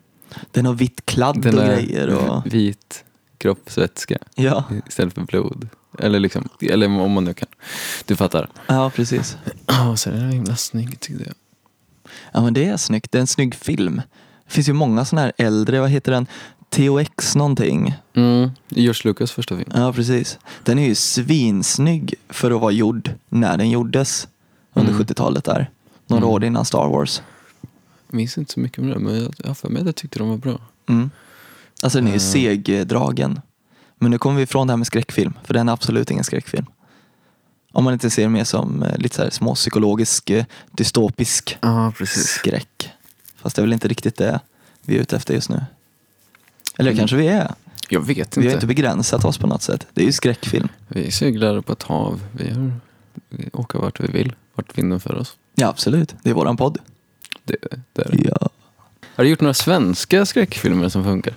Den 0.51 0.65
har 0.65 0.73
vitt 0.73 1.05
kladd 1.05 1.37
och 1.37 1.53
grejer. 1.53 2.15
Och... 2.15 2.53
vit 2.53 3.03
kroppsvätska 3.39 4.17
Ja. 4.35 4.63
istället 4.87 5.13
för 5.13 5.21
blod. 5.21 5.67
Eller 5.99 6.19
liksom, 6.19 6.49
eller 6.61 6.85
om 6.99 7.11
man 7.11 7.23
nu 7.23 7.33
kan. 7.33 7.47
Du 8.05 8.15
fattar. 8.15 8.49
ja, 8.67 8.89
precis. 8.95 9.37
Och 9.91 9.99
så 9.99 10.09
är 10.09 10.13
den 10.13 10.31
himla 10.31 10.55
snygg 10.55 10.99
tyckte 10.99 11.23
jag. 11.23 11.33
Ja 12.31 12.41
men 12.41 12.53
det 12.53 12.65
är 12.65 12.77
snyggt. 12.77 13.11
Det 13.11 13.17
är 13.17 13.21
en 13.21 13.27
snygg 13.27 13.55
film. 13.55 14.01
Det 14.45 14.53
finns 14.53 14.69
ju 14.69 14.73
många 14.73 15.05
sådana 15.05 15.21
här 15.25 15.33
äldre, 15.47 15.79
vad 15.79 15.89
heter 15.89 16.11
den? 16.11 16.27
THX 16.69 17.35
någonting. 17.35 17.93
Mm, 18.13 18.49
George 18.69 19.01
Lucas 19.03 19.31
första 19.31 19.57
film. 19.57 19.71
Ja 19.75 19.93
precis. 19.93 20.39
Den 20.63 20.79
är 20.79 20.87
ju 20.87 20.95
svinsnygg 20.95 22.15
för 22.29 22.51
att 22.51 22.61
vara 22.61 22.71
gjord 22.71 23.11
när 23.29 23.57
den 23.57 23.69
gjordes. 23.69 24.27
Under 24.73 24.91
Mm. 24.91 25.03
70-talet 25.05 25.43
där. 25.43 25.69
Några 26.07 26.21
Mm. 26.23 26.29
år 26.33 26.43
innan 26.43 26.65
Star 26.65 26.87
Wars. 26.89 27.21
Jag 28.07 28.15
minns 28.17 28.37
inte 28.37 28.53
så 28.53 28.59
mycket 28.59 28.79
om 28.79 28.89
det, 28.89 28.99
men 28.99 29.15
jag 29.23 29.33
jag 29.37 29.47
har 29.47 29.53
för 29.55 29.69
mig 29.69 29.79
att 29.79 29.85
jag 29.85 29.95
tyckte 29.95 30.19
de 30.19 30.29
var 30.29 30.37
bra. 30.37 30.59
Mm. 30.89 31.11
Alltså 31.83 31.97
den 31.97 32.07
är 32.07 32.11
ju 32.11 32.15
Eh. 32.15 32.21
segdragen. 32.21 33.41
Men 33.95 34.11
nu 34.11 34.17
kommer 34.17 34.37
vi 34.37 34.43
ifrån 34.43 34.67
det 34.67 34.73
här 34.73 34.77
med 34.77 34.87
skräckfilm. 34.87 35.33
För 35.43 35.53
den 35.53 35.69
är 35.69 35.73
absolut 35.73 36.11
ingen 36.11 36.23
skräckfilm. 36.23 36.65
Om 37.71 37.83
man 37.83 37.93
inte 37.93 38.09
ser 38.09 38.23
det 38.23 38.29
mer 38.29 38.43
som 38.43 38.83
eh, 38.83 38.97
lite 38.97 39.15
så 39.15 39.21
här 39.23 39.29
små 39.29 39.55
psykologisk, 39.55 40.29
eh, 40.29 40.45
dystopisk 40.71 41.57
Ja, 41.61 41.93
skräck. 42.05 42.89
Fast 43.35 43.55
det 43.55 43.59
är 43.59 43.63
väl 43.63 43.73
inte 43.73 43.87
riktigt 43.87 44.15
det 44.17 44.39
vi 44.81 44.97
är 44.97 45.01
ute 45.01 45.15
efter 45.15 45.33
just 45.33 45.49
nu. 45.49 45.61
Eller 46.77 46.91
Mm. 46.91 46.97
kanske 46.99 47.15
vi 47.17 47.27
är. 47.27 47.53
Jag 47.89 47.99
vet 48.05 48.37
Vi 48.37 48.41
har 48.41 48.45
inte. 48.45 48.53
inte 48.55 48.67
begränsat 48.67 49.25
oss 49.25 49.37
på 49.37 49.47
något 49.47 49.61
sätt. 49.61 49.87
Det 49.93 50.01
är 50.01 50.05
ju 50.05 50.11
skräckfilm. 50.11 50.67
Vi 50.87 51.11
seglar 51.11 51.61
på 51.61 51.73
ett 51.73 51.83
hav. 51.83 52.21
Vi, 52.31 52.49
har, 52.49 52.71
vi 53.29 53.49
åker 53.53 53.79
vart 53.79 53.99
vi 53.99 54.07
vill. 54.07 54.33
Vart 54.55 54.77
vinden 54.77 54.99
för 54.99 55.15
oss. 55.15 55.37
Ja, 55.55 55.67
absolut. 55.67 56.15
Det 56.23 56.29
är 56.29 56.33
våran 56.33 56.57
podd. 56.57 56.77
Det, 57.43 57.55
det 57.93 58.01
är 58.01 58.11
det. 58.11 58.29
Ja. 58.41 58.49
Har 59.15 59.23
du 59.23 59.29
gjort 59.29 59.41
några 59.41 59.53
svenska 59.53 60.25
skräckfilmer 60.25 60.89
som 60.89 61.03
funkar? 61.03 61.33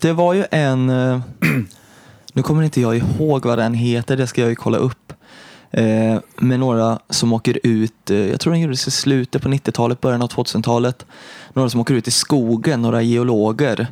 Det 0.00 0.12
var 0.12 0.34
ju 0.34 0.44
en, 0.50 0.90
eh, 0.90 1.20
nu 2.32 2.42
kommer 2.42 2.62
inte 2.62 2.80
jag 2.80 2.96
ihåg 2.96 3.46
vad 3.46 3.58
den 3.58 3.74
heter, 3.74 4.16
det 4.16 4.26
ska 4.26 4.40
jag 4.40 4.50
ju 4.50 4.56
kolla 4.56 4.78
upp. 4.78 5.12
Eh, 5.70 6.18
med 6.38 6.60
några 6.60 6.98
som 7.10 7.32
åker 7.32 7.60
ut, 7.62 8.10
eh, 8.10 8.16
jag 8.16 8.40
tror 8.40 8.52
den 8.52 8.60
gjordes 8.60 8.88
i 8.88 8.90
slutet 8.90 9.42
på 9.42 9.48
90-talet, 9.48 10.00
början 10.00 10.22
av 10.22 10.28
2000-talet. 10.28 11.06
Några 11.52 11.70
som 11.70 11.80
åker 11.80 11.94
ut 11.94 12.08
i 12.08 12.10
skogen, 12.10 12.82
några 12.82 13.02
geologer. 13.02 13.86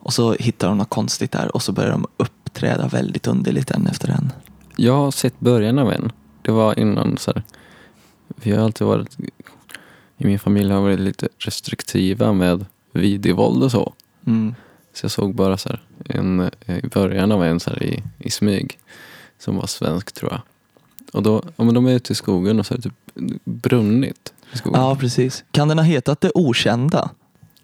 Och 0.00 0.12
så 0.12 0.32
hittar 0.32 0.68
de 0.68 0.78
något 0.78 0.90
konstigt 0.90 1.32
där 1.32 1.54
och 1.56 1.62
så 1.62 1.72
börjar 1.72 1.90
de 1.90 2.06
uppträda 2.16 2.88
väldigt 2.88 3.26
underligt 3.26 3.70
en 3.70 3.86
efter 3.86 4.08
en. 4.08 4.32
Jag 4.76 4.96
har 4.96 5.10
sett 5.10 5.40
början 5.40 5.78
av 5.78 5.92
en. 5.92 6.12
Det 6.42 6.50
var 6.50 6.78
innan 6.78 7.16
så 7.16 7.32
här. 7.34 7.42
Vi 8.36 8.52
har 8.52 8.64
alltid 8.64 8.86
varit, 8.86 9.16
i 10.18 10.26
min 10.26 10.38
familj 10.38 10.72
har 10.72 10.80
varit 10.80 11.00
lite 11.00 11.28
restriktiva 11.38 12.32
med 12.32 12.66
videovåld 12.92 13.62
och 13.62 13.70
så. 13.70 13.92
Mm. 14.26 14.54
Så 14.94 15.04
jag 15.04 15.10
såg 15.10 15.34
bara 15.34 15.56
så 15.56 15.68
här, 15.68 15.82
en, 16.04 16.40
eh, 16.66 16.78
i 16.78 16.88
början 16.88 17.32
av 17.32 17.44
en 17.44 17.60
så 17.60 17.70
här 17.70 17.82
i, 17.82 18.02
i 18.18 18.30
smyg. 18.30 18.78
Som 19.38 19.56
var 19.56 19.66
svensk 19.66 20.12
tror 20.12 20.32
jag. 20.32 20.40
Och 21.12 21.22
då, 21.22 21.42
ja, 21.56 21.64
men 21.64 21.74
de 21.74 21.86
är 21.86 21.92
ute 21.92 22.12
i 22.12 22.16
skogen 22.16 22.58
och 22.58 22.66
så 22.66 22.74
är 22.74 22.78
det 22.78 22.82
typ 22.82 22.94
brunnit 23.44 24.32
i 24.52 24.56
skogen. 24.58 24.80
Ja, 24.80 24.96
precis. 24.96 25.44
Kan 25.50 25.68
den 25.68 25.78
ha 25.78 25.84
hetat 25.84 26.20
Det 26.20 26.30
Okända? 26.34 27.10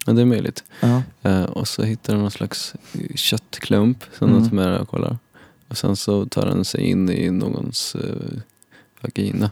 Ja, 0.05 0.13
det 0.13 0.21
är 0.21 0.25
möjligt. 0.25 0.63
Ja. 0.79 1.01
Eh, 1.21 1.43
och 1.43 1.67
så 1.67 1.83
hittar 1.83 2.13
den 2.13 2.21
någon 2.21 2.31
slags 2.31 2.73
köttklump 3.15 4.03
som 4.17 4.29
Mm. 4.29 4.41
de 4.43 4.49
tar 4.49 4.55
med 4.55 4.77
och 4.81 4.89
kollar. 4.89 5.17
Och 5.67 5.77
sen 5.77 5.95
så 5.95 6.25
tar 6.25 6.45
den 6.45 6.65
sig 6.65 6.81
in 6.81 7.09
i 7.09 7.29
någons 7.31 7.95
eh, 7.95 8.37
vagina. 9.01 9.51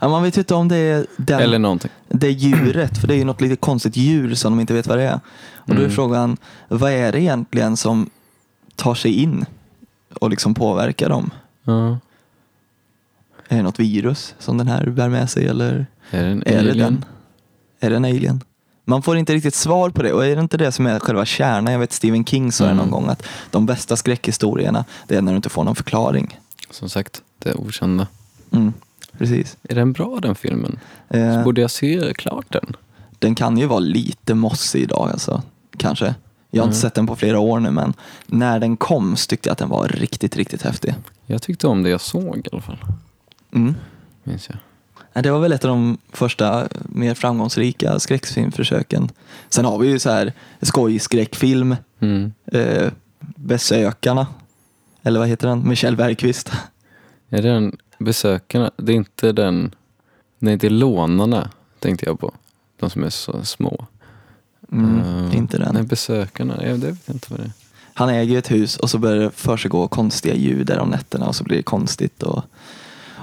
Ja, 0.00 0.08
man 0.08 0.22
vet 0.22 0.36
ju 0.36 0.40
inte 0.40 0.54
om 0.54 0.68
det 0.68 0.76
är 0.76 1.06
den 1.16 1.40
Eller 1.40 1.58
någonting. 1.58 1.90
det 2.08 2.30
djuret, 2.30 2.98
för 2.98 3.08
det 3.08 3.14
är 3.14 3.18
ju 3.18 3.24
något 3.24 3.40
lite 3.40 3.56
konstigt 3.56 3.96
djur 3.96 4.34
som 4.34 4.52
de 4.52 4.60
inte 4.60 4.74
vet 4.74 4.86
vad 4.86 4.98
det 4.98 5.04
är. 5.04 5.20
Och 5.54 5.68
då 5.68 5.74
är 5.74 5.78
Mm. 5.78 5.90
frågan, 5.90 6.36
vad 6.68 6.92
är 6.92 7.12
det 7.12 7.20
egentligen 7.20 7.76
som 7.76 8.10
tar 8.76 8.94
sig 8.94 9.12
in 9.12 9.44
och 10.14 10.30
liksom 10.30 10.54
påverkar 10.54 11.08
dem? 11.08 11.30
Ja. 11.64 11.98
Är 13.48 13.56
det 13.56 13.62
något 13.62 13.80
virus 13.80 14.34
som 14.38 14.58
den 14.58 14.66
här 14.68 14.86
bär 14.86 15.08
med 15.08 15.30
sig 15.30 15.46
eller 15.46 15.86
Är 16.10 16.22
det 16.22 16.28
en 16.30 16.42
är 16.46 16.52
det 16.62 16.70
alien? 16.70 16.78
den? 16.78 17.04
Är 17.80 17.90
det 17.90 17.96
en 17.96 18.04
alien? 18.04 18.40
Man 18.84 19.02
får 19.02 19.16
inte 19.16 19.34
riktigt 19.34 19.54
svar 19.54 19.90
på 19.90 20.02
det 20.02 20.12
och 20.12 20.26
är 20.26 20.36
det 20.36 20.42
inte 20.42 20.56
det 20.56 20.72
som 20.72 20.86
är 20.86 20.98
själva 20.98 21.24
kärnan? 21.24 21.72
Jag 21.72 21.80
vet 21.80 21.92
Stephen 21.92 22.24
King 22.24 22.52
sa 22.52 22.64
det 22.64 22.70
Mm. 22.70 22.82
någon 22.82 22.90
gång 22.90 23.08
att 23.08 23.22
de 23.50 23.66
bästa 23.66 23.96
skräckhistorierna 23.96 24.84
det 25.06 25.16
är 25.16 25.22
när 25.22 25.32
du 25.32 25.36
inte 25.36 25.48
får 25.48 25.64
någon 25.64 25.74
förklaring. 25.76 26.40
Som 26.70 26.88
sagt, 26.90 27.22
det 27.38 27.54
okända. 27.54 28.06
Mm, 28.52 28.72
precis. 29.20 29.56
Är 29.62 29.74
den 29.74 29.92
bra 29.92 30.18
den 30.22 30.34
filmen? 30.34 30.78
Eh, 31.08 31.34
Så 31.38 31.44
borde 31.44 31.60
jag 31.60 31.70
se 31.70 32.12
klart 32.14 32.46
den? 32.52 32.76
Den 33.18 33.34
kan 33.34 33.58
ju 33.58 33.66
vara 33.66 33.78
lite 33.78 34.34
mossig 34.34 34.82
idag 34.82 35.08
alltså. 35.12 35.42
Kanske. 35.76 36.14
Jag 36.50 36.62
har 36.62 36.66
inte 36.66 36.74
Mm. 36.76 36.80
sett 36.80 36.94
den 36.94 37.06
på 37.06 37.16
flera 37.16 37.38
år 37.38 37.60
nu 37.60 37.70
men 37.70 37.94
när 38.26 38.58
den 38.60 38.76
kom 38.76 39.16
så 39.16 39.26
tyckte 39.26 39.48
jag 39.48 39.52
att 39.52 39.58
den 39.58 39.68
var 39.68 39.88
riktigt, 39.88 40.36
riktigt 40.36 40.62
häftig. 40.62 40.94
Jag 41.26 41.42
tyckte 41.42 41.66
om 41.66 41.82
det 41.82 41.90
jag 41.90 42.00
såg 42.00 42.36
i 42.38 42.48
alla 42.52 42.62
fall. 42.62 42.78
Mm. 43.54 43.74
Minns 44.24 44.48
jag. 44.48 44.58
Nej, 45.12 45.22
Det 45.22 45.30
var 45.30 45.40
väl 45.40 45.52
ett 45.52 45.64
av 45.64 45.68
de 45.70 45.98
första 46.12 46.68
mer 46.82 47.14
framgångsrika 47.14 47.98
skräckfilmförsöken. 47.98 49.10
Sen 49.48 49.64
har 49.64 49.78
vi 49.78 49.88
ju 49.88 49.98
så 49.98 50.10
här 50.10 50.32
skojskräckfilm, 50.62 51.76
Mm. 52.00 52.32
eh, 52.52 52.90
Besökarna, 53.36 54.26
eller 55.02 55.18
vad 55.20 55.28
heter 55.28 55.48
den? 55.48 55.68
Michelle 55.68 55.96
Bergqvist. 55.96 56.52
Är 57.30 57.42
det 57.42 57.48
den 57.48 57.76
besökarna? 58.00 58.70
Det 58.76 58.92
är 58.92 58.96
inte 58.96 59.32
den... 59.32 59.74
Nej, 60.38 60.56
det 60.56 60.66
är 60.66 60.70
lånarna 60.70 61.50
tänkte 61.78 62.06
jag 62.06 62.20
på. 62.20 62.34
De 62.76 62.90
som 62.90 63.04
är 63.04 63.10
så 63.10 63.44
små. 63.44 63.86
Mm, 64.72 65.00
Eh, 65.00 65.36
inte 65.36 65.58
den. 65.58 65.74
Nej, 65.74 65.82
besökarna. 65.82 66.58
Ja, 66.62 66.76
det 66.76 66.86
vet 66.86 66.98
jag 67.06 67.14
inte 67.14 67.26
vad 67.30 67.40
det 67.40 67.44
är. 67.44 67.52
Han 67.94 68.08
äger 68.08 68.38
ett 68.38 68.50
hus 68.50 68.76
och 68.76 68.90
så 68.90 68.98
börjar 68.98 69.22
det 69.22 69.30
försiggå 69.30 69.88
konstiga 69.88 70.34
ljud 70.34 70.66
där 70.66 70.78
om 70.78 70.88
nätterna 70.88 71.26
och 71.26 71.36
så 71.36 71.44
blir 71.44 71.56
det 71.56 71.62
konstigt. 71.62 72.22
Och, 72.22 72.44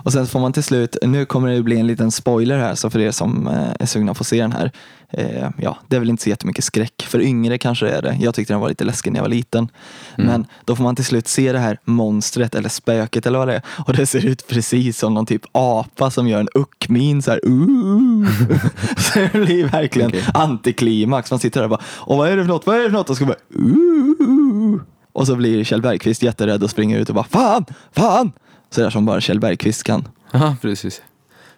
och 0.03 0.13
sen 0.13 0.27
får 0.27 0.39
man 0.39 0.53
till 0.53 0.63
slut, 0.63 0.97
nu 1.01 1.25
kommer 1.25 1.49
det 1.49 1.63
bli 1.63 1.79
en 1.79 1.87
liten 1.87 2.11
spoiler 2.11 2.57
här 2.57 2.75
så 2.75 2.89
för 2.89 2.99
er 2.99 3.11
som 3.11 3.47
eh, 3.47 3.71
är 3.79 3.85
sugna 3.85 4.13
på 4.13 4.21
att 4.21 4.27
se 4.27 4.41
den 4.41 4.51
här. 4.51 4.71
Eh, 5.09 5.49
ja, 5.57 5.77
det 5.87 5.95
är 5.95 5.99
väl 5.99 6.09
inte 6.09 6.23
så 6.23 6.29
jättemycket 6.29 6.63
skräck. 6.63 7.05
För 7.07 7.21
yngre 7.21 7.57
kanske 7.57 7.85
det 7.85 7.91
är 7.91 8.01
det. 8.01 8.17
Jag 8.21 8.35
tyckte 8.35 8.53
den 8.53 8.61
var 8.61 8.69
lite 8.69 8.83
läskig 8.83 9.11
när 9.11 9.17
jag 9.17 9.23
var 9.23 9.29
liten. 9.29 9.69
Mm. 10.17 10.27
Men 10.31 10.45
då 10.65 10.75
får 10.75 10.83
man 10.83 10.95
till 10.95 11.05
slut 11.05 11.27
se 11.27 11.51
det 11.51 11.59
här 11.59 11.77
monstret 11.85 12.55
eller 12.55 12.69
spöket 12.69 13.25
eller 13.25 13.39
vad 13.39 13.47
det 13.47 13.55
är. 13.55 13.61
Och 13.85 13.93
det 13.93 14.05
ser 14.05 14.25
ut 14.25 14.47
precis 14.47 14.99
som 14.99 15.13
någon 15.13 15.25
typ 15.25 15.41
apa 15.51 16.11
som 16.11 16.27
gör 16.27 16.39
en 16.39 16.49
uckmin 16.55 17.21
så 17.21 17.31
här. 17.31 17.39
"Ooh." 17.43 18.27
så 18.97 19.19
det 19.19 19.39
blir 19.45 19.65
verkligen 19.67 20.09
Okej. 20.09 20.23
antiklimax. 20.33 21.31
Man 21.31 21.39
sitter 21.39 21.59
där 21.59 21.65
och 21.65 21.69
bara, 21.69 21.81
och 21.87 22.17
vad 22.17 22.29
är 22.29 22.37
det 22.37 22.43
för 22.43 22.47
något? 22.47 22.65
Vad 22.65 22.75
är 22.75 22.79
det 22.79 22.89
för 22.89 22.97
något? 22.97 23.09
Och 23.09 23.17
så 23.17 23.25
bara, 23.25 23.37
"Ooh." 23.55 24.79
Och 25.13 25.27
så 25.27 25.35
blir 25.35 25.63
Kjell 25.63 25.81
Bergqvist 25.81 26.23
jätterädd 26.23 26.63
och 26.63 26.69
springer 26.69 26.99
ut 26.99 27.09
och 27.09 27.15
bara, 27.15 27.25
fan, 27.25 27.65
fan. 27.91 28.31
Så 28.77 28.83
där 28.83 28.89
som 28.89 29.05
bara 29.05 29.21
Kjell 29.21 29.39
Bergqvist 29.39 29.83
kan. 29.83 30.07
Ja, 30.31 30.55
precis. 30.61 31.01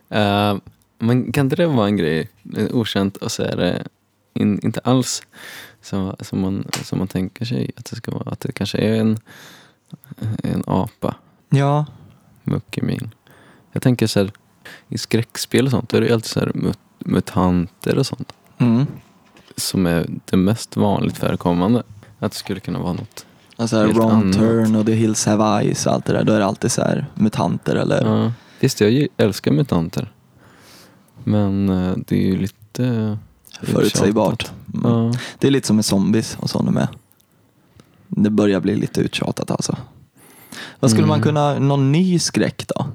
Eh, 0.10 0.58
men 1.00 1.32
kan 1.32 1.46
inte 1.46 1.56
det 1.56 1.68
vara 1.68 1.88
en 1.88 1.98
grej, 1.98 2.30
eh, 2.58 2.68
okänt, 2.72 3.18
och 3.18 3.32
så 3.32 3.44
är 3.44 3.56
det 3.56 3.88
in, 4.34 4.60
inte 4.64 4.80
alls 4.84 5.24
som, 5.82 6.16
som, 6.20 6.42
man, 6.42 6.68
som 6.84 6.98
man 6.98 7.08
tänker 7.08 7.46
sig 7.46 7.72
att 7.78 7.86
det 7.86 7.96
ska 7.96 8.12
vara? 8.12 8.32
Att 8.32 8.40
det 8.40 8.52
kanske 8.52 8.78
är 8.78 8.96
en, 8.96 9.20
en 10.44 10.64
apa, 10.68 11.16
Ja, 11.50 11.86
Muckimin. 12.44 13.12
Jag 13.72 13.82
tänker 13.82 14.08
så 14.08 14.20
här, 14.20 14.32
i 14.88 14.98
skräckspel 14.98 15.66
och 15.66 15.72
sånt, 15.72 15.90
då 15.90 15.98
är 15.98 16.02
det 16.02 16.08
ju 16.08 16.14
alltid 16.14 16.30
så 16.30 16.40
här 16.40 16.52
mut, 16.56 16.80
mutanter 17.00 17.98
och 17.98 18.06
sånt 18.06 18.34
mm. 18.58 18.88
som 19.56 19.86
är 19.86 20.06
det 20.26 20.38
mest 20.38 20.78
vanligt 20.78 21.18
förekommande. 21.18 21.84
Att 22.20 22.32
det 22.32 22.38
skulle 22.38 22.60
kunna 22.60 22.80
vara 22.80 22.94
något. 22.94 23.26
Och 23.60 23.70
så 23.70 23.78
här 23.78 23.88
Wrong 23.88 24.12
annat. 24.12 24.36
Turn 24.36 24.76
och 24.76 24.86
The 24.86 24.94
Hills 24.94 25.26
Have 25.26 25.44
Eyes 25.62 25.86
och 25.86 25.94
allt 25.94 26.06
det 26.06 26.14
där. 26.14 26.24
Då 26.24 26.34
är 26.34 26.40
det 26.40 26.46
alltid 26.46 26.72
så 26.72 26.82
här 26.82 27.06
mutanter 27.14 27.76
eller 27.76 28.06
Ja, 28.06 28.34
visst, 28.60 28.82
jag 28.82 29.08
älskar 29.18 29.52
mutanter. 29.52 30.12
Men 31.24 31.70
eh, 31.70 31.94
det 32.08 32.16
är 32.16 32.22
ju 32.28 32.38
lite... 32.38 33.18
förutsägbart. 33.62 34.52
Mm. 34.74 34.92
Ja. 34.92 35.14
Det 35.40 35.48
är 35.48 35.52
lite 35.52 35.68
som 35.68 35.76
med 35.76 35.86
zombies 35.86 36.38
och 36.40 36.50
sådana 36.50 36.72
med. 36.72 36.88
Det 38.08 38.30
börjar 38.30 38.60
bli 38.60 38.76
lite 38.76 39.02
uttjatat 39.02 39.52
alltså. 39.52 39.78
Vad 40.80 40.92
skulle 40.92 41.04
Mm. 41.06 41.10
man 41.10 41.22
kunna, 41.22 41.60
någon 41.60 41.92
ny 41.92 42.20
skräck 42.20 42.66
då? 42.76 42.86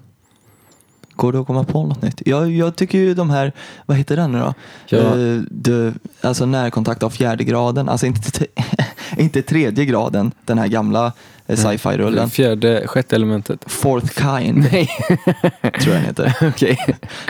Går 1.16 1.32
det 1.32 1.40
att 1.40 1.46
komma 1.46 1.64
på 1.64 1.86
något 1.86 2.02
nytt? 2.02 2.22
Jag, 2.26 2.50
jag 2.50 2.76
tycker 2.76 2.98
ju 2.98 3.14
de 3.14 3.30
här, 3.30 3.52
vad 3.86 3.96
heter 3.96 4.16
den 4.16 4.32
nu 4.32 4.38
då? 4.38 4.54
Ja. 4.86 4.98
Eh, 4.98 5.40
the, 5.64 5.92
alltså 6.20 6.46
närkontakt 6.46 7.02
av 7.02 7.10
fjärde 7.10 7.44
graden, 7.44 7.88
alltså 7.88 8.06
inte, 8.06 8.46
inte 9.16 9.42
tredje 9.42 9.84
graden, 9.84 10.32
den 10.44 10.58
här 10.58 10.66
gamla 10.68 11.12
eh, 11.46 11.56
sci-fi-rullen. 11.56 12.30
Fjärde, 12.30 12.86
sjätte 12.86 13.16
elementet. 13.16 13.64
Fourth 13.66 14.22
kind, 14.38 14.66
Nej. 14.72 14.88
tror 15.80 15.94
jag 15.94 15.96
den 15.96 16.04
heter. 16.04 16.34
Okej. 16.48 16.78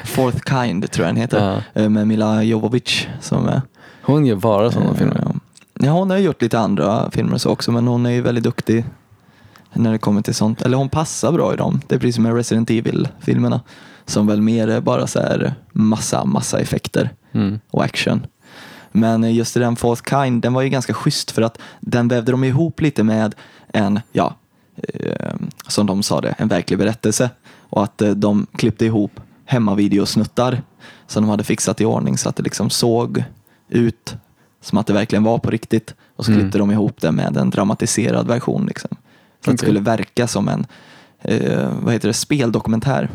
Fourth 0.04 0.38
kind, 0.62 0.90
tror 0.90 1.06
jag 1.06 1.14
den 1.14 1.22
heter. 1.22 1.62
Eh, 1.74 1.88
Med 1.88 2.06
Mila 2.08 2.42
Jovovich 2.42 3.08
som 3.20 3.48
är 3.48 3.62
Hon 4.02 4.26
gör 4.26 4.36
bara 4.36 4.70
sådana 4.70 4.90
Eh, 4.90 4.96
filmer. 4.96 5.26
Ja, 5.80 5.90
hon 5.90 6.10
har 6.10 6.18
gjort 6.18 6.42
lite 6.42 6.58
andra 6.58 7.10
filmer 7.10 7.38
så 7.38 7.50
också, 7.50 7.72
men 7.72 7.86
hon 7.86 8.06
är 8.06 8.10
ju 8.10 8.20
väldigt 8.20 8.44
duktig 8.44 8.84
när 9.74 9.92
det 9.92 9.98
kommer 9.98 10.22
till 10.22 10.34
sånt. 10.34 10.62
Eller 10.62 10.76
hon 10.76 10.88
passar 10.88 11.32
bra 11.32 11.54
i 11.54 11.56
dem. 11.56 11.80
Det 11.88 11.94
är 11.94 11.98
precis 11.98 12.14
som 12.14 12.24
med 12.24 12.34
Resident 12.34 12.70
Evil-filmerna. 12.70 13.60
Som 14.06 14.26
väl 14.26 14.40
mer 14.42 14.68
är 14.68 14.80
bara 14.80 15.06
så 15.06 15.20
här 15.20 15.54
massa, 15.72 16.24
massa 16.24 16.58
effekter 16.60 17.10
Mm. 17.32 17.60
och 17.70 17.84
action. 17.84 18.26
Men 18.92 19.34
just 19.34 19.56
i 19.56 19.60
den 19.60 19.76
Fourth 19.76 20.02
Kind, 20.10 20.42
den 20.42 20.52
var 20.52 20.62
ju 20.62 20.68
ganska 20.68 20.94
schysst 20.94 21.30
för 21.30 21.42
att 21.42 21.58
den 21.80 22.08
vävde 22.08 22.32
de 22.32 22.44
ihop 22.44 22.80
lite 22.80 23.02
med 23.02 23.34
en, 23.68 24.00
ja, 24.12 24.34
eh, 24.76 25.34
som 25.68 25.86
de 25.86 26.02
sa 26.02 26.20
det, 26.20 26.34
en 26.38 26.48
verklig 26.48 26.78
berättelse. 26.78 27.30
Och 27.60 27.82
att 27.84 28.02
eh, 28.02 28.10
de 28.10 28.46
klippte 28.56 28.84
ihop 28.86 29.20
hemmavideosnuttar 29.44 30.62
som 31.06 31.22
de 31.22 31.30
hade 31.30 31.44
fixat 31.44 31.80
i 31.80 31.84
ordning 31.84 32.18
så 32.18 32.28
att 32.28 32.36
det 32.36 32.42
liksom 32.42 32.70
såg 32.70 33.24
ut 33.68 34.14
som 34.60 34.78
att 34.78 34.86
det 34.86 34.92
verkligen 34.92 35.22
var 35.24 35.38
på 35.38 35.50
riktigt. 35.50 35.94
Och 36.16 36.24
så 36.24 36.30
Mm. 36.30 36.40
klippte 36.42 36.58
de 36.58 36.70
ihop 36.70 37.00
det 37.00 37.12
med 37.12 37.36
en 37.36 37.50
dramatiserad 37.50 38.26
version. 38.26 38.66
Liksom. 38.66 38.96
Så 39.44 39.50
att 39.50 39.56
det 39.56 39.64
skulle 39.64 39.80
verka 39.80 40.26
som 40.28 40.48
en 40.48 40.66
eh, 41.20 41.72
vad 41.82 41.92
heter 41.92 42.08
det, 42.08 42.14
speldokumentär. 42.14 43.10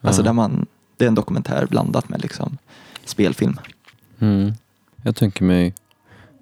Alltså 0.00 0.22
där 0.22 0.32
man, 0.32 0.66
det 0.96 1.04
är 1.04 1.08
en 1.08 1.14
dokumentär 1.14 1.66
blandat 1.70 2.08
med 2.08 2.22
liksom, 2.22 2.58
spelfilm. 3.04 3.60
Mm. 4.18 4.52
Jag 5.02 5.16
tänker 5.16 5.44
mig, 5.44 5.74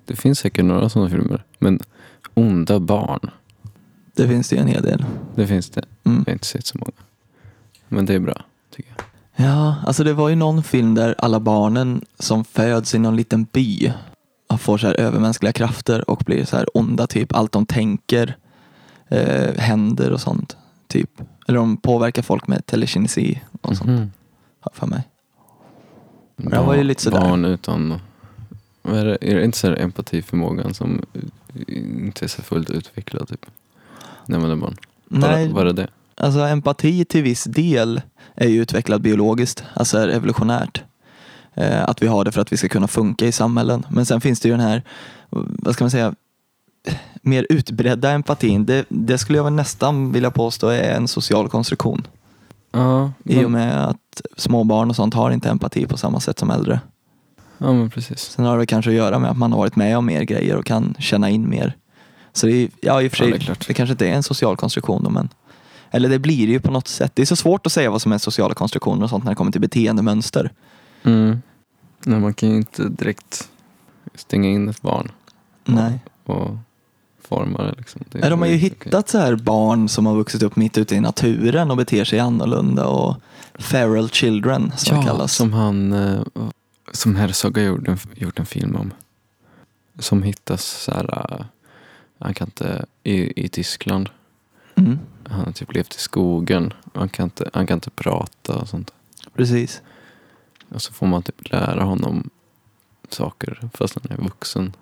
det 0.05 0.16
finns 0.16 0.38
säkert 0.38 0.64
några 0.64 0.88
sådana 0.88 1.11
filmer, 1.11 1.44
men 1.59 1.81
onda 2.35 2.81
barn, 2.81 3.31
Det 4.14 4.28
finns 4.28 4.48
det 4.48 4.57
ju 4.57 4.62
en 4.62 4.68
hel 4.68 4.83
del. 4.83 5.05
det 5.35 5.46
finns 5.46 5.70
det. 5.70 5.85
Mm. 6.05 6.18
Jag 6.18 6.26
har 6.26 6.33
inte 6.33 6.46
sett 6.46 6.66
så 6.66 6.78
många. 6.78 6.92
Men 7.88 8.07
det 8.07 8.14
är 8.14 8.18
bra, 8.18 8.44
tycker 8.76 8.90
jag. 8.96 9.05
Ja, 9.46 9.76
alltså 9.87 10.05
det 10.05 10.12
var 10.12 10.28
ju 10.28 10.35
någon 10.35 10.62
film 10.62 10.94
där 10.94 11.14
alla 11.18 11.40
barnen 11.40 12.05
som 12.18 12.44
föds 12.44 12.94
i 12.94 12.98
någon 12.98 13.16
liten 13.16 13.46
by 13.52 13.92
får 14.59 14.78
så 14.78 14.87
här 14.87 15.00
övermänskliga 15.00 15.52
krafter 15.52 16.11
och 16.11 16.22
blir 16.26 16.44
så 16.44 16.57
här 16.57 16.66
onda 16.74 17.07
typ. 17.07 17.35
Allt 17.35 17.52
de 17.52 17.66
tänker 17.66 18.37
eh, 19.12 19.55
händer 19.59 20.11
och 20.12 20.20
sånt. 20.20 20.57
Typ. 20.87 21.11
Eller 21.48 21.59
de 21.59 21.77
påverkar 21.77 22.22
folk 22.22 22.46
med 22.46 22.66
telekinesi 22.66 23.40
och 23.61 23.77
sånt. 23.77 24.12
Jag 24.64 24.75
för 24.75 24.87
mig. 24.87 25.03
det 26.37 26.59
var 26.59 26.75
ju 26.75 26.83
lite 26.83 27.03
sådär. 27.03 27.20
Barn 27.20 27.44
utan, 27.44 28.01
är 28.83 29.05
det, 29.05 29.18
är 29.20 29.35
det 29.35 29.44
inte 29.44 29.59
så 29.59 29.66
här 29.66 29.77
empatiförmågan 29.77 30.75
som 30.75 31.03
inte 31.66 32.25
är 32.25 32.29
så 32.29 32.42
fullt 32.42 32.70
utvecklad 32.70 33.29
typ? 33.29 33.46
När 34.27 34.38
man 34.38 34.51
är 34.51 34.57
barn. 34.57 34.77
Nej, 35.09 35.48
Var 35.48 35.64
det 35.64 35.72
det? 35.72 35.88
alltså 36.16 36.40
empati 36.40 37.05
till 37.05 37.22
viss 37.22 37.44
del 37.44 38.01
är 38.35 38.48
ju 38.48 38.62
utvecklad 38.62 39.03
biologiskt, 39.03 39.64
alltså 39.75 39.98
är 39.98 40.09
evolutionärt. 40.09 40.83
Eh, 41.55 41.85
att 41.88 42.03
vi 42.03 42.07
har 42.07 42.25
det 42.25 42.33
för 42.33 42.40
att 42.40 42.53
vi 42.53 42.57
ska 42.57 42.68
kunna 42.68 42.88
funka 42.88 43.27
i 43.27 43.33
samhällen. 43.33 43.87
Men 43.90 44.07
sen 44.07 44.20
finns 44.20 44.40
det 44.40 44.48
ju 44.48 44.53
den 44.57 44.66
här, 44.66 44.83
vad 45.31 45.75
ska 45.75 45.85
man 45.85 45.90
säga, 45.90 46.14
mer 47.23 47.47
utbredda 47.51 48.11
empatin. 48.11 48.66
Det, 48.66 48.85
det 48.88 49.18
skulle 49.18 49.38
jag 49.38 49.45
väl 49.45 49.53
nästan 49.53 50.12
vilja 50.12 50.31
påstå 50.31 50.68
är 50.68 50.97
en 50.97 51.09
social 51.09 51.49
konstruktion. 51.49 52.07
Ja, 52.73 53.12
I 53.25 53.37
men, 53.37 53.45
och 53.45 53.51
med 53.51 53.88
att 53.88 54.23
småbarn 54.37 54.90
och 54.90 54.97
sånt 54.97 55.14
har 55.14 55.31
inte 55.31 55.51
empati 55.51 55.87
på 55.87 55.97
samma 55.97 56.21
sätt 56.21 56.38
som 56.38 56.51
äldre. 56.51 56.81
ja 57.59 57.73
men 57.73 57.90
precis. 57.90 58.21
Sen 58.21 58.45
har 58.45 58.59
det 58.59 58.66
kanske 58.66 58.90
att 58.90 58.97
göra 58.97 59.18
med 59.18 59.31
att 59.31 59.37
man 59.37 59.53
har 59.53 59.59
varit 59.59 59.77
med 59.77 59.99
om 59.99 60.07
mer 60.07 60.23
grejer 60.23 60.57
och 60.57 60.64
kan 60.64 60.95
känna 60.99 61.31
in 61.31 61.49
mer. 61.49 61.77
Så 62.33 62.47
det 62.47 62.53
är, 62.53 62.68
ja 62.81 63.03
i 63.03 63.09
och 63.09 63.12
för 63.12 63.25
Ja, 63.25 63.31
sig, 63.31 63.38
det 63.38 63.53
är 63.53 63.57
det, 63.68 63.75
kanske 63.75 63.92
inte 63.92 64.09
är 64.09 64.12
en 64.12 64.23
social 64.23 64.57
konstruktion 64.57 65.03
då, 65.05 65.11
men 65.11 65.29
eller 65.90 66.09
det 66.09 66.18
blir 66.18 66.47
det 66.47 66.53
ju 66.53 66.61
på 66.61 66.71
något 66.71 66.88
sätt. 66.88 67.12
Det 67.14 67.23
är 67.23 67.27
så 67.27 67.37
svårt 67.37 67.66
att 67.66 67.73
säga 67.73 67.90
vad 67.90 68.03
som 68.03 68.12
är 68.12 68.18
sociala 68.18 68.55
konstruktioner 68.55 69.05
och 69.05 69.11
sånt 69.11 69.25
när 69.25 69.31
det 69.31 69.37
kommer 69.37 69.53
till 69.53 69.61
beteendemönster. 69.61 70.51
Mm. 71.03 71.42
Nej, 72.05 72.21
man 72.21 72.35
kan 72.35 72.51
ju 72.51 72.57
inte 72.57 72.88
direkt 72.88 73.49
stänga 74.14 74.49
in 74.49 74.68
ett 74.68 74.83
barn 74.83 75.11
Nej. 75.64 76.01
och 76.25 76.57
forma 77.35 77.62
det. 77.62 77.75
Liksom. 77.79 78.05
det 78.11 78.29
de 78.29 78.40
har 78.40 78.49
ju 78.49 78.57
hittat 78.57 79.09
så 79.09 79.18
här 79.18 79.37
barn 79.37 79.88
som 79.88 80.07
har 80.07 80.14
vuxit 80.14 80.42
upp 80.42 80.57
mitt 80.57 80.79
ute 80.79 80.95
i 80.95 81.01
naturen 81.01 81.71
och 81.71 81.77
beter 81.77 82.05
sig 82.05 82.18
annorlunda 82.18 82.87
och 82.87 83.16
feral 83.55 84.11
children 84.11 84.73
som 84.77 84.97
det 84.97 85.03
Ja, 85.03 85.07
kallas. 85.11 85.35
som 85.35 85.53
han, 85.53 85.92
eh, 85.92 86.23
som 86.92 87.16
Herzog 87.16 87.57
har 87.59 87.64
gjort 87.64 87.88
en, 87.88 87.99
gjort 88.14 88.38
en 88.38 88.47
film 88.47 88.77
om. 88.77 88.90
Som 89.99 90.23
hittas 90.23 90.64
så 90.64 90.90
här, 90.92 91.37
eh, 91.40 91.45
han 92.18 92.35
kan 92.35 92.47
inte, 92.47 92.85
i, 93.03 93.45
i 93.45 93.49
Tyskland. 93.49 94.09
Mm, 94.75 94.99
Han 95.29 95.45
har 95.45 95.53
typ 95.53 95.75
levt 95.75 95.95
i 95.95 95.99
skogen. 95.99 96.73
Han 96.95 97.09
kan 97.09 97.25
inte, 97.25 97.51
han 97.53 97.66
kan 97.66 97.77
inte 97.77 97.90
prata 97.90 98.55
och 98.57 98.68
sånt. 98.68 98.90
precis. 99.35 99.83
Och 100.68 100.83
så 100.83 100.92
får 100.92 101.07
man 101.07 101.23
typ 101.23 101.51
lära 101.51 101.85
honom 101.85 102.31
saker 103.09 103.68
fast 103.75 103.95
han 104.03 104.18
är 104.18 104.23
vuxen. 104.25 104.73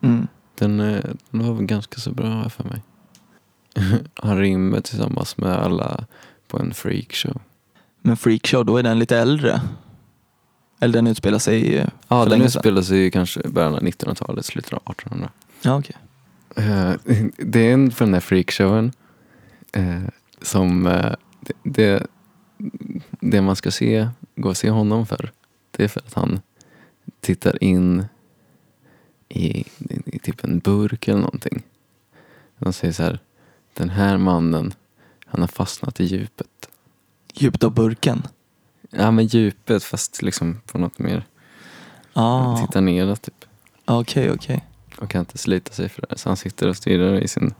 Mm. 0.00 0.26
Den, 0.54 0.80
eh, 0.80 1.04
den 1.30 1.46
var 1.46 1.54
väl 1.54 1.66
ganska 1.66 2.00
så 2.00 2.10
bra 2.10 2.48
för 2.48 2.64
mig. 2.64 2.82
Han 4.14 4.38
rymmer 4.38 4.80
tillsammans 4.80 5.36
med 5.36 5.52
alla 5.52 6.06
på 6.48 6.58
en 6.58 6.74
freakshow. 6.74 7.40
Men 8.02 8.16
Freakshow, 8.16 8.64
då 8.64 8.76
är 8.76 8.82
den 8.82 8.98
lite 8.98 9.18
äldre. 9.18 9.60
Eller 10.80 10.92
den 10.92 11.06
utspelar 11.06 11.38
sig 11.38 11.76
eh, 11.76 11.88
Ja, 12.08 12.24
den 12.24 12.42
utspelar 12.42 12.82
sig 12.82 13.06
i 13.06 13.10
kanske 13.10 13.48
början 13.48 13.74
av 13.74 13.80
1900-talet, 13.80 14.44
slutet 14.44 14.72
av 14.72 14.82
1800. 14.90 15.30
Ja, 15.62 15.78
okej. 15.78 15.96
Eh, 16.56 16.92
det 17.36 17.60
är 17.60 17.74
en 17.74 17.90
för 17.90 18.04
den 18.04 18.14
här 18.14 18.20
freakshowen 18.20 18.92
som 20.42 20.84
det, 21.40 21.52
det, 21.62 22.06
det 23.20 23.40
man 23.40 23.56
ska 23.56 23.70
se, 23.70 24.08
gå 24.36 24.48
och 24.48 24.56
se 24.56 24.70
honom 24.70 25.06
för, 25.06 25.32
det 25.70 25.84
är 25.84 25.88
för 25.88 26.00
att 26.00 26.14
han 26.14 26.40
tittar 27.20 27.64
in 27.64 28.04
i, 29.34 29.60
i, 29.78 30.00
i 30.06 30.18
typ 30.18 30.44
en 30.44 30.58
burk 30.58 31.08
eller 31.08 31.20
någonting. 31.20 31.62
De 32.58 32.72
säger 32.72 32.92
så 32.94 33.02
här, 33.02 33.18
den 33.74 33.90
här 33.90 34.16
mannen, 34.18 34.74
han 35.26 35.40
har 35.40 35.48
fastnat 35.48 36.00
i 36.00 36.04
djupet. 36.04 36.68
Djupt 37.34 37.64
av 37.64 37.74
burken. 37.74 38.22
Ja 38.90 39.10
men 39.10 39.26
djupet 39.26 39.84
fast 39.84 40.22
liksom 40.22 40.60
på 40.66 40.78
något 40.78 40.98
mer, 40.98 41.24
Ah, 42.12 42.56
tittar 42.66 42.80
neråt 42.80 43.22
typ. 43.22 43.44
okej, 43.84 44.30
okej. 44.30 44.64
och 44.98 45.10
kan 45.10 45.20
inte 45.20 45.38
slita 45.38 45.72
sig 45.72 45.88
för 45.88 46.06
det. 46.08 46.18
Så 46.18 46.28
han 46.30 46.36
sitter 46.36 46.68
och 46.68 46.76
stirrar 46.76 47.20
i 47.20 47.28
sin 47.28 47.54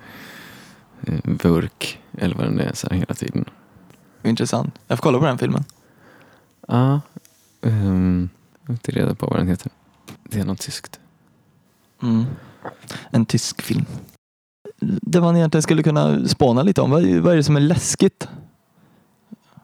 eh, 1.07 1.19
burk 1.25 2.01
eller 2.19 2.35
vad 2.35 2.57
det 2.57 2.65
är 2.65 2.75
så 2.75 2.89
här 2.91 2.97
hela 2.97 3.15
tiden. 3.15 3.45
Intressant. 4.23 4.75
Jag 4.87 4.99
får 4.99 5.03
kolla 5.03 5.19
på 5.19 5.25
den 5.27 5.39
filmen. 5.39 5.65
Ja, 6.69 7.01
ehm, 7.63 8.29
jag 8.61 8.69
har 8.69 8.75
inte 8.75 8.93
reda 8.93 9.15
på 9.15 9.27
vad 9.27 9.39
den 9.39 9.49
heter. 9.49 9.73
Det 10.23 10.41
är 10.41 10.45
något 10.45 10.61
tyskt. 10.61 11.01
Mm. 12.05 12.25
En 13.11 13.27
tysk 13.27 13.63
film. 13.63 13.85
Det 14.81 15.21
man 15.21 15.37
egentligen 15.37 15.63
skulle 15.63 15.83
kunna 15.83 16.29
spåna 16.29 16.63
lite 16.63 16.81
om, 16.81 16.91
vad 16.91 17.05
är, 17.05 17.21
vad 17.21 17.33
är 17.33 17.37
det 17.37 17.43
som 17.45 17.57
är 17.57 17.61
läskigt? 17.61 18.29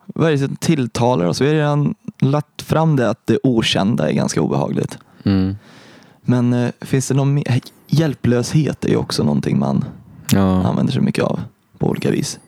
Vad 0.07 0.29
är 0.29 0.33
det 0.33 0.39
som 0.39 0.57
tilltalar 0.57 1.27
oss? 1.27 1.41
Vi 1.41 1.47
har 1.47 1.55
redan 1.55 1.95
lagt 2.21 2.63
fram 2.63 2.97
det 2.97 3.11
att 3.11 3.27
det 3.27 3.39
okända 3.43 4.11
är 4.11 4.13
ganska 4.13 4.41
obehagligt. 4.41 4.99
Mm. 5.23 5.57
Men 6.23 6.53
eh, 6.53 6.71
finns 6.81 7.09
det 7.09 7.15
någon 7.15 7.35
mer? 7.35 7.61
Hjälplöshet 7.87 8.85
är 8.85 8.89
ju 8.89 8.97
också 8.97 9.25
någonting 9.25 9.59
man 9.59 9.85
Ja, 10.33 10.63
använder 10.67 10.93
sig 10.93 11.03
mycket 11.03 11.25
av 11.25 11.41
på 11.79 11.89
olika 11.89 12.11
vis. 12.11 12.41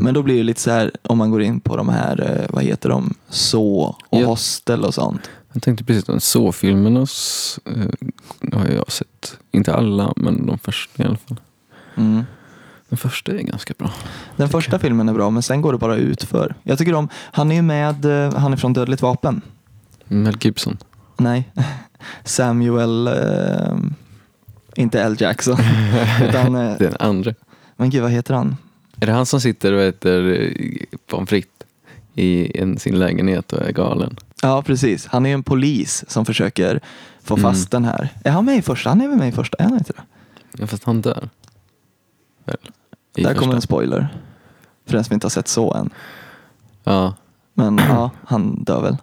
Men 0.00 0.14
då 0.14 0.22
blir 0.22 0.36
det 0.36 0.42
lite 0.42 0.60
så 0.60 0.70
här 0.70 0.90
om 1.02 1.18
man 1.18 1.30
går 1.30 1.42
in 1.42 1.60
på 1.60 1.76
de 1.76 1.88
här, 1.88 2.20
eh, 2.40 2.46
vad 2.54 2.62
heter 2.64 2.88
de, 2.88 3.14
så 3.28 3.96
och 4.08 4.20
Ja. 4.20 4.26
hostel 4.26 4.84
och 4.84 4.94
sånt. 4.94 5.30
Jag 5.52 5.62
tänkte 5.62 5.84
precis 5.84 6.08
att 6.08 6.22
så-filmerna 6.22 7.00
eh, 7.00 8.58
har 8.58 8.66
jag 8.68 8.92
sett. 8.92 9.38
Inte 9.52 9.74
alla, 9.74 10.12
men 10.16 10.46
de 10.46 10.58
första 10.58 11.02
i 11.02 11.06
alla 11.06 11.16
fall. 11.16 11.40
Mm. 11.96 12.24
Den 12.88 12.96
första 12.96 13.32
är 13.32 13.38
ganska 13.42 13.74
bra. 13.78 13.90
Den 14.36 14.48
första 14.48 14.78
filmen 14.78 15.08
är 15.08 15.12
bra 15.12 15.30
men 15.30 15.42
sen 15.42 15.62
går 15.62 15.72
det 15.72 15.78
bara 15.78 15.96
ut 15.96 16.22
för. 16.22 16.54
Jag 16.62 16.78
tycker 16.78 16.94
om, 16.94 17.08
han 17.14 17.50
är 17.50 17.54
ju 17.54 17.62
med, 17.62 18.04
eh, 18.04 18.34
han 18.34 18.52
är 18.52 18.56
från 18.56 18.72
Dödligt 18.72 19.02
vapen. 19.02 19.40
Mel 20.08 20.36
Gibson. 20.40 20.76
Nej, 21.16 21.48
Samuel, 22.24 23.06
eh, 23.06 23.76
inte 24.76 25.02
L. 25.02 25.16
Jackson. 25.18 25.56
utan, 26.28 26.54
eh, 26.54 26.78
Den 26.78 26.96
andra. 27.00 27.34
men 27.76 27.90
gud 27.90 28.02
vad 28.02 28.10
heter 28.10 28.34
han? 28.34 28.56
Är 29.00 29.06
det 29.06 29.12
han 29.12 29.26
som 29.26 29.40
sitter 29.40 29.72
och 29.72 29.82
äter 29.82 30.40
eh, 30.40 30.98
pommes 31.06 31.28
frites 31.28 31.50
i 32.14 32.58
en, 32.60 32.78
sin 32.78 32.98
lägenhet 32.98 33.52
och 33.52 33.62
är 33.62 33.72
galen? 33.72 34.16
Ja 34.42 34.62
precis, 34.62 35.06
han 35.06 35.26
är 35.26 35.34
en 35.34 35.42
polis 35.42 36.04
som 36.08 36.24
försöker 36.24 36.80
få 37.22 37.34
Mm. 37.36 37.52
fast 37.52 37.70
den 37.70 37.84
här. 37.84 38.08
Är 38.24 38.30
han 38.30 38.44
med 38.44 38.56
i 38.56 38.62
första? 38.62 38.88
Han 38.88 39.00
är 39.00 39.08
väl 39.08 39.18
med 39.18 39.28
i 39.28 39.32
första? 39.32 39.56
Är 39.58 39.64
han 39.64 39.78
inte 39.78 39.92
det? 39.92 40.02
Ja, 40.58 40.66
fast 40.66 40.84
han 40.84 41.00
dör. 41.00 41.28
Väl? 42.44 42.56
Där 43.14 43.22
kommer 43.22 43.34
första. 43.34 43.54
en 43.54 43.62
spoiler. 43.62 44.08
För 44.86 44.92
den 44.92 45.04
som 45.04 45.14
inte 45.14 45.24
har 45.24 45.30
sett 45.30 45.48
så 45.48 45.74
än. 45.74 45.90
Ja, 46.84 47.14
Men 47.54 47.78
ja, 47.78 48.10
han 48.24 48.64
dör 48.64 48.82
väl. 48.82 48.96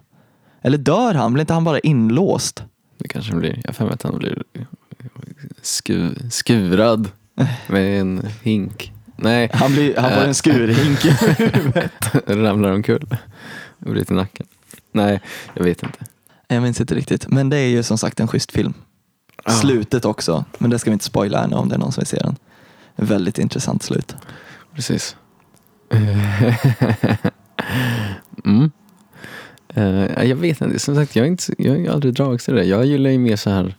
Eller 0.62 0.78
dör 0.78 1.14
han? 1.14 1.32
Blir 1.32 1.40
inte 1.40 1.54
han 1.54 1.64
bara 1.64 1.78
inlåst? 1.78 2.64
det 2.98 3.08
kanske 3.08 3.34
blir. 3.34 3.60
Jag 3.64 3.74
har 3.86 3.90
att 3.92 4.02
han 4.02 4.18
blir 4.18 4.42
sku, 5.62 6.10
skurad 6.30 7.10
med 7.68 8.00
en 8.00 8.26
hink. 8.42 8.92
Nej, 9.20 9.50
Han, 9.52 9.72
blir, 9.72 9.96
han 9.96 10.10
får 10.10 10.20
Eh. 10.20 10.28
en 10.28 10.34
skurhink 10.34 11.04
i 11.04 11.10
huvudet. 11.10 11.92
ramlar 12.26 12.72
omkull 12.72 13.16
och 13.78 13.90
bryter 13.90 14.14
nacken. 14.14 14.46
Nej, 14.92 15.20
jag 15.54 15.64
vet 15.64 15.82
inte. 15.82 15.98
Jag 16.48 16.62
minns 16.62 16.80
inte 16.80 16.94
riktigt. 16.94 17.28
Men 17.28 17.50
det 17.50 17.56
är 17.56 17.68
ju 17.68 17.82
som 17.82 17.98
sagt 17.98 18.20
en 18.20 18.28
schysst 18.28 18.52
film. 18.52 18.74
Ja. 19.44 19.50
Slutet 19.50 20.04
också. 20.04 20.44
Men 20.58 20.70
det 20.70 20.78
ska 20.78 20.90
vi 20.90 20.92
inte 20.92 21.04
spoila 21.04 21.44
ännu 21.44 21.56
om 21.56 21.68
det 21.68 21.74
är 21.74 21.78
någon 21.78 21.92
som 21.92 22.00
vill 22.00 22.06
se 22.06 22.16
den. 22.16 22.36
Väldigt 22.96 23.38
intressant 23.38 23.82
slut. 23.82 24.16
Precis. 24.74 25.16
mm. 28.44 28.70
Eh, 29.74 30.24
jag 30.24 30.36
vet 30.36 30.60
inte, 30.60 30.78
som 30.78 30.94
sagt 30.94 31.16
jag 31.16 31.22
har, 31.22 31.28
inte, 31.28 31.54
jag 31.58 31.78
ju 31.78 31.88
aldrig 31.88 32.14
dragits 32.14 32.44
till 32.44 32.54
det. 32.54 32.64
Jag 32.64 32.86
gillar 32.86 33.10
ju 33.10 33.18
mer 33.18 33.36
så 33.36 33.50
här 33.50 33.74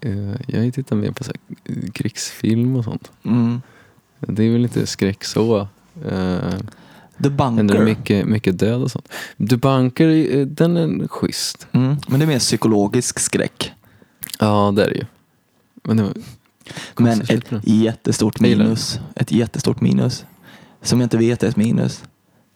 eh, 0.00 0.34
jag 0.46 0.74
tittat 0.74 0.98
mer 0.98 1.10
på 1.10 1.24
så 1.24 1.30
här, 1.30 1.56
eh, 1.64 1.90
krigsfilm 1.90 2.76
och 2.76 2.84
sånt. 2.84 3.10
Mm. 3.22 3.60
Det 4.20 4.44
är 4.44 4.50
väl 4.50 4.62
inte 4.62 4.86
skräck 4.86 5.24
så. 5.24 5.58
Uh, 5.60 5.68
The 7.22 7.28
Händer 7.28 7.30
Bunker. 7.30 7.84
mycket, 7.84 8.26
mycket 8.26 8.58
död 8.58 8.82
och 8.82 8.90
sånt. 8.90 9.08
The 9.50 9.56
Bunker, 9.56 10.36
eh, 10.36 10.46
den 10.46 10.76
är 10.76 11.08
schysst. 11.08 11.66
Mm. 11.72 11.96
Men 12.08 12.20
det 12.20 12.24
är 12.24 12.28
mer 12.28 12.38
psykologisk 12.38 13.18
skräck. 13.18 13.72
Ja, 14.38 14.72
det 14.76 14.84
är 14.84 14.88
det 14.90 14.96
ju. 14.96 15.04
Men 15.82 15.96
det 15.96 16.12
Men 16.96 17.20
ett 17.20 17.44
jättestort 17.62 18.40
minus. 18.40 19.00
Ett 19.14 19.32
jättestort 19.32 19.80
minus. 19.80 20.24
Som 20.82 21.00
jag 21.00 21.04
inte 21.06 21.16
vet 21.18 21.42
är 21.42 21.48
ett 21.48 21.56
minus. 21.56 22.02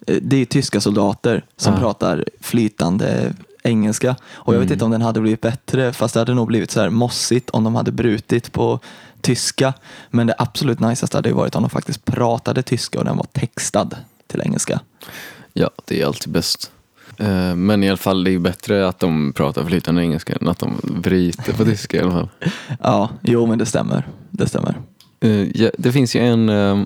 Eh, 0.06 0.16
Det 0.22 0.36
är 0.36 0.44
tyska 0.44 0.80
soldater 0.80 1.44
som 1.56 1.74
Ja. 1.74 1.80
pratar 1.80 2.24
flytande 2.40 3.34
engelska. 3.64 4.16
Och 4.32 4.54
jag 4.54 4.58
vet 4.60 4.66
Mm. 4.66 4.72
inte 4.72 4.84
om 4.84 4.90
den 4.90 5.02
hade 5.02 5.20
blivit 5.20 5.40
bättre 5.40 5.92
fast 5.92 6.14
det 6.14 6.20
hade 6.20 6.34
nog 6.34 6.46
blivit 6.46 6.70
så 6.70 6.80
här 6.80 6.90
mossigt 6.90 7.50
om 7.50 7.64
de 7.64 7.74
hade 7.74 7.92
brutit 7.92 8.52
på 8.52 8.80
tyska. 9.22 9.74
Men 10.10 10.26
det 10.26 10.34
absolut 10.38 10.80
najsaste 10.80 11.16
hade 11.18 11.28
ju 11.28 11.34
varit 11.34 11.54
om 11.54 11.62
de 11.62 11.70
faktiskt 11.70 12.04
pratade 12.04 12.62
tyska 12.62 12.98
och 12.98 13.04
den 13.04 13.16
var 13.16 13.26
textad 13.32 13.88
till 14.26 14.40
engelska. 14.40 14.80
Ja, 15.52 15.70
det 15.84 16.00
är 16.02 16.06
alltid 16.06 16.32
bäst. 16.32 16.70
Eh, 17.18 17.54
Men 17.54 17.84
i 17.84 17.88
alla 17.88 17.96
fall, 17.96 18.24
det 18.24 18.30
är 18.30 18.32
ju 18.32 18.38
bättre 18.38 18.88
att 18.88 18.98
de 19.00 19.32
pratar 19.32 19.64
flytande 19.64 20.02
engelska 20.02 20.32
än 20.40 20.48
att 20.48 20.58
de 20.58 20.80
bryter 21.00 21.52
på 21.52 21.64
tyska 21.64 21.96
i 21.96 22.00
alla 22.00 22.10
fall. 22.10 22.28
Ja, 22.80 23.10
jo 23.22 23.46
men 23.46 23.58
det 23.58 23.66
stämmer. 23.66 24.08
Det 24.30 24.46
stämmer. 24.48 24.74
Eh, 25.20 25.68
Det 25.78 25.92
finns 25.92 26.16
ju 26.16 26.20
en 26.20 26.48
eh, 26.48 26.84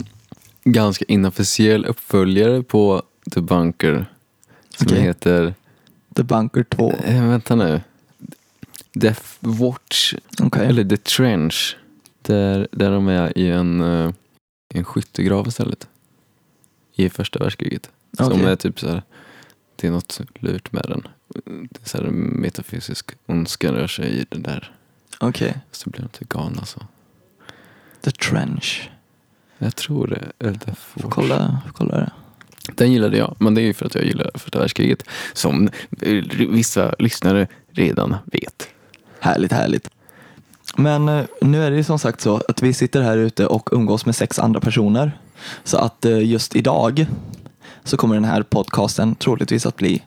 ganska 0.65 1.05
inofficiell 1.09 1.85
uppföljare 1.87 2.63
på 2.63 3.03
The 3.35 3.41
Bunker 3.41 4.07
som 4.77 4.87
Okej. 4.87 5.01
heter, 5.01 5.55
The 6.17 6.23
Bunker 6.23 6.63
2. 6.65 6.93
eh, 7.05 7.29
vänta 7.29 7.55
nu, 7.55 7.81
Death 8.93 9.23
Watch, 9.41 10.15
Okej. 10.43 10.67
eller 10.67 10.85
The 10.85 10.97
Trench. 10.97 11.77
Där, 12.27 12.69
där 12.73 12.91
de 12.91 13.09
är 13.09 13.39
i 13.39 13.51
en, 13.51 13.81
eh, 13.81 14.13
en 14.75 14.85
skyttegrav 14.85 15.49
istället. 15.49 15.89
I 16.95 17.09
första 17.09 17.39
världskriget. 17.39 17.91
Som 18.17 18.33
Okej. 18.33 18.45
är 18.45 18.57
typ 18.57 18.81
så 18.81 18.89
här, 18.89 19.03
det 19.77 19.87
är 19.87 19.91
något 19.91 20.21
lurt 20.35 20.73
med 20.73 20.85
den. 20.89 21.09
Det 21.71 21.83
är 21.83 21.89
så 21.89 21.99
här 21.99 22.05
metafysisk 22.11 23.11
ondska 23.27 23.73
rör 23.73 23.87
sig 23.87 24.21
i 24.21 24.27
den 24.29 24.43
där. 24.43 24.73
Okej. 25.21 25.59
Så 25.71 25.91
blir 25.91 26.01
de 26.01 26.05
inte 26.05 26.25
galna 26.25 26.65
så. 26.65 26.81
The 28.01 28.11
Trench. 28.11 28.91
Jag 29.59 29.77
tror 29.77 30.07
det. 30.07 30.47
Eller 30.47 30.75
Får 30.75 31.11
kolla, 31.11 31.63
kolla 31.73 31.97
det. 31.97 32.13
Den 32.75 32.93
gillade 32.93 33.17
jag, 33.17 33.37
men 33.39 33.55
det 33.55 33.61
är 33.61 33.65
ju 33.65 33.75
för 33.75 33.87
att 33.87 33.95
jag 33.95 34.05
gillar 34.05 34.31
första 34.35 34.59
världskriget. 34.59 35.03
Som 35.33 35.69
vissa 36.51 36.95
lyssnare 36.99 37.49
redan 37.69 38.17
vet. 38.25 38.69
Härligt, 39.21 39.53
härligt. 39.53 39.91
Men 40.77 41.09
eh, 41.09 41.25
nu 41.41 41.65
är 41.65 41.71
det 41.71 41.77
ju 41.77 41.85
som 41.85 41.99
sagt 41.99 42.21
så 42.21 42.41
att 42.49 42.63
vi 42.63 42.73
sitter 42.73 43.03
här 43.03 43.17
ute 43.17 43.47
och 43.47 43.69
umgås 43.73 44.07
med 44.07 44.17
sex 44.17 44.39
andra 44.39 44.61
personer. 44.61 45.19
Så 45.65 45.79
att 45.79 46.05
eh, 46.05 46.25
just 46.25 46.57
idag 46.57 47.07
så 47.85 47.97
kommer 47.97 48.15
den 48.15 48.25
här 48.25 48.43
podcasten 48.43 49.15
troligtvis 49.15 49.67
att 49.67 49.77
bli 49.77 50.03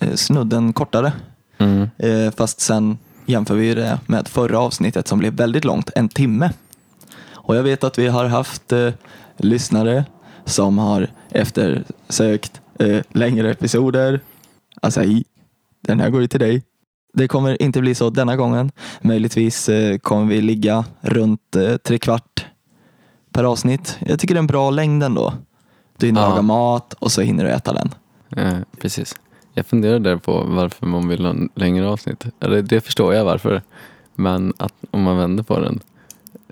eh, 0.00 0.14
snudden 0.14 0.72
kortare. 0.72 1.12
Mm. 1.58 1.88
Fast 2.36 2.60
sen 2.60 2.98
jämför 3.26 3.54
vi 3.54 3.74
det 3.74 3.98
med 4.06 4.28
förra 4.28 4.58
avsnittet 4.58 5.08
som 5.08 5.18
blev 5.18 5.32
väldigt 5.32 5.64
långt, 5.64 5.90
en 5.94 6.08
timme. 6.08 6.50
Och 7.44 7.56
jag 7.56 7.62
vet 7.62 7.84
att 7.84 7.98
vi 7.98 8.08
har 8.08 8.24
haft 8.24 8.72
eh, 8.72 8.90
lyssnare 9.36 10.04
som 10.44 10.78
har 10.78 11.08
eftersökt 11.30 12.60
eh, 12.78 13.00
längre 13.10 13.50
episoder. 13.50 14.20
Asahi, 14.82 15.24
den 15.80 16.00
här 16.00 16.10
går 16.10 16.20
ju 16.20 16.26
till 16.26 16.40
dig. 16.40 16.62
Det 17.12 17.28
kommer 17.28 17.62
inte 17.62 17.80
bli 17.80 17.94
så 17.94 18.10
denna 18.10 18.36
gången. 18.36 18.70
Möjligtvis 19.00 19.68
eh, 19.68 19.98
kommer 19.98 20.26
vi 20.26 20.40
ligga 20.40 20.84
runt 21.00 21.56
eh, 21.56 21.76
tre 21.76 21.98
kvart 21.98 22.46
per 23.32 23.44
avsnitt. 23.44 23.98
Jag 24.00 24.20
tycker 24.20 24.34
det 24.34 24.38
är 24.38 24.42
en 24.42 24.46
bra 24.46 24.70
längd 24.70 25.02
ändå. 25.02 25.34
Du 25.98 26.06
hinner 26.06 26.20
Ja. 26.20 26.28
laga 26.28 26.42
mat 26.42 26.94
och 26.94 27.12
så 27.12 27.20
hinner 27.20 27.44
du 27.44 27.50
äta 27.50 27.72
den. 27.72 27.94
Eh, 28.36 28.58
precis. 28.80 29.14
Jag 29.54 29.66
funderade 29.66 30.10
där 30.10 30.16
på 30.16 30.44
varför 30.44 30.86
man 30.86 31.08
vill 31.08 31.24
ha 31.24 31.30
en 31.30 31.48
längre 31.54 31.88
avsnitt. 31.88 32.24
Eller 32.40 32.62
det 32.62 32.80
förstår 32.80 33.14
jag 33.14 33.24
varför. 33.24 33.62
Men 34.14 34.52
att 34.56 34.74
om 34.90 35.02
man 35.02 35.16
vänder 35.16 35.42
på 35.42 35.58
den 35.60 35.80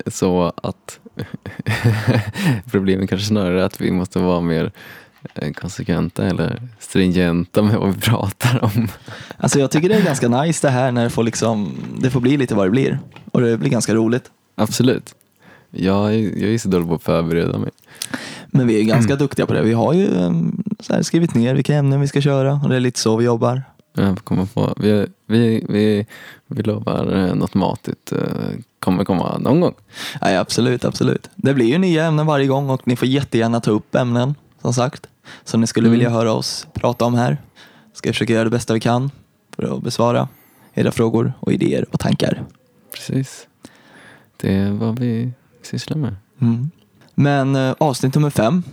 så 0.07 0.53
att 0.63 0.99
problemet 2.71 3.09
kanske 3.09 3.27
snarare 3.27 3.61
är 3.61 3.65
att 3.65 3.81
vi 3.81 3.91
måste 3.91 4.19
vara 4.19 4.41
mer 4.41 4.71
konsekventa 5.55 6.25
eller 6.25 6.61
stringenta 6.79 7.61
med 7.61 7.75
vad 7.75 7.95
vi 7.95 8.01
pratar 8.01 8.63
om. 8.63 8.87
Alltså 9.37 9.59
jag 9.59 9.71
tycker 9.71 9.89
det 9.89 9.95
är 9.95 10.05
ganska 10.05 10.27
nice 10.27 10.67
det 10.67 10.71
här 10.71 10.91
när 10.91 11.03
det 11.03 11.09
får, 11.09 11.23
liksom, 11.23 11.75
det 11.99 12.09
får 12.09 12.19
bli 12.19 12.37
lite 12.37 12.55
vad 12.55 12.67
det 12.67 12.71
blir. 12.71 12.99
Och 13.31 13.41
det 13.41 13.57
blir 13.57 13.69
ganska 13.69 13.95
roligt. 13.95 14.31
Absolut. 14.55 15.15
Jag 15.71 16.13
är, 16.15 16.43
jag 16.43 16.53
är 16.53 16.57
så 16.57 16.69
dålig 16.69 16.87
på 16.87 16.95
att 16.95 17.03
förbereda 17.03 17.57
mig. 17.57 17.69
Men 18.47 18.67
vi 18.67 18.79
är 18.79 18.83
ganska 18.83 19.15
duktiga 19.15 19.45
på 19.45 19.53
det. 19.53 19.61
Vi 19.61 19.73
har 19.73 19.93
ju 19.93 20.09
så 20.79 20.93
här, 20.93 21.01
skrivit 21.01 21.35
ner 21.35 21.55
vilka 21.55 21.75
ämnen 21.75 22.01
vi 22.01 22.07
ska 22.07 22.21
köra 22.21 22.53
och 22.53 22.69
det 22.69 22.75
är 22.75 22.79
lite 22.79 22.99
så 22.99 23.17
vi 23.17 23.25
jobbar. 23.25 23.63
Jag 23.93 24.17
komma 24.23 24.47
på. 24.53 24.73
Vi, 24.77 25.07
vi, 25.27 25.65
vi, 25.69 26.05
vi 26.47 26.63
lovar 26.63 27.13
eh, 27.15 27.35
något 27.35 27.53
matigt 27.53 28.11
eh, 28.11 28.19
kommer 28.79 29.03
komma 29.03 29.37
någon 29.37 29.61
gång. 29.61 29.73
Nej, 30.21 30.37
absolut, 30.37 30.85
absolut. 30.85 31.29
Det 31.35 31.53
blir 31.53 31.65
ju 31.65 31.77
nya 31.77 32.05
ämnen 32.05 32.25
varje 32.25 32.47
gång 32.47 32.69
och 32.69 32.87
ni 32.87 32.95
får 32.95 33.07
jättegärna 33.07 33.59
ta 33.59 33.71
upp 33.71 33.95
ämnen 33.95 34.35
som 34.61 34.73
sagt. 34.73 35.07
Som 35.43 35.61
ni 35.61 35.67
skulle 35.67 35.87
Mm. 35.87 35.99
vilja 35.99 36.09
höra 36.09 36.31
oss 36.33 36.67
prata 36.73 37.05
om 37.05 37.13
här. 37.13 37.37
Ska 37.93 38.07
jag 38.09 38.15
försöka 38.15 38.33
göra 38.33 38.43
det 38.43 38.49
bästa 38.49 38.73
vi 38.73 38.79
kan 38.79 39.11
för 39.55 39.75
att 39.77 39.83
besvara 39.83 40.27
era 40.73 40.91
frågor 40.91 41.33
och 41.39 41.53
idéer 41.53 41.85
och 41.91 41.99
tankar. 41.99 42.43
Precis. 42.93 43.47
Det 44.37 44.53
är 44.53 44.71
vad 44.71 44.99
vi 44.99 45.31
sysslar 45.61 45.97
med. 45.97 46.15
Mm. 46.41 46.71
Men 47.15 47.55
eh, 47.55 47.75
avsnitt 47.77 48.15
nummer 48.15 48.29
fem. 48.29 48.63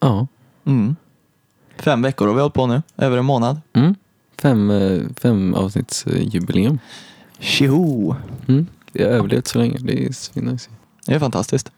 Ja. 0.00 0.26
Mm. 0.64 0.96
Fem 1.78 2.02
veckor 2.02 2.26
har 2.26 2.34
vi 2.34 2.40
hållit 2.40 2.54
på 2.54 2.66
nu, 2.66 2.82
över 2.96 3.16
en 3.18 3.24
månad. 3.24 3.60
Mm. 3.72 3.94
Fem, 4.38 4.70
eh, 4.70 5.00
fem 5.20 5.54
avsnitts 5.54 6.06
eh. 6.06 6.72
Tjoho! 7.38 8.14
Mm. 8.48 8.66
Vi 8.92 9.02
har 9.02 9.10
överlevt 9.10 9.46
så 9.46 9.58
länge. 9.58 9.78
Det 9.80 10.06
är 10.06 10.12
svinnice. 10.12 10.70
Det 11.06 11.14
är 11.14 11.18
fantastiskt. 11.18 11.72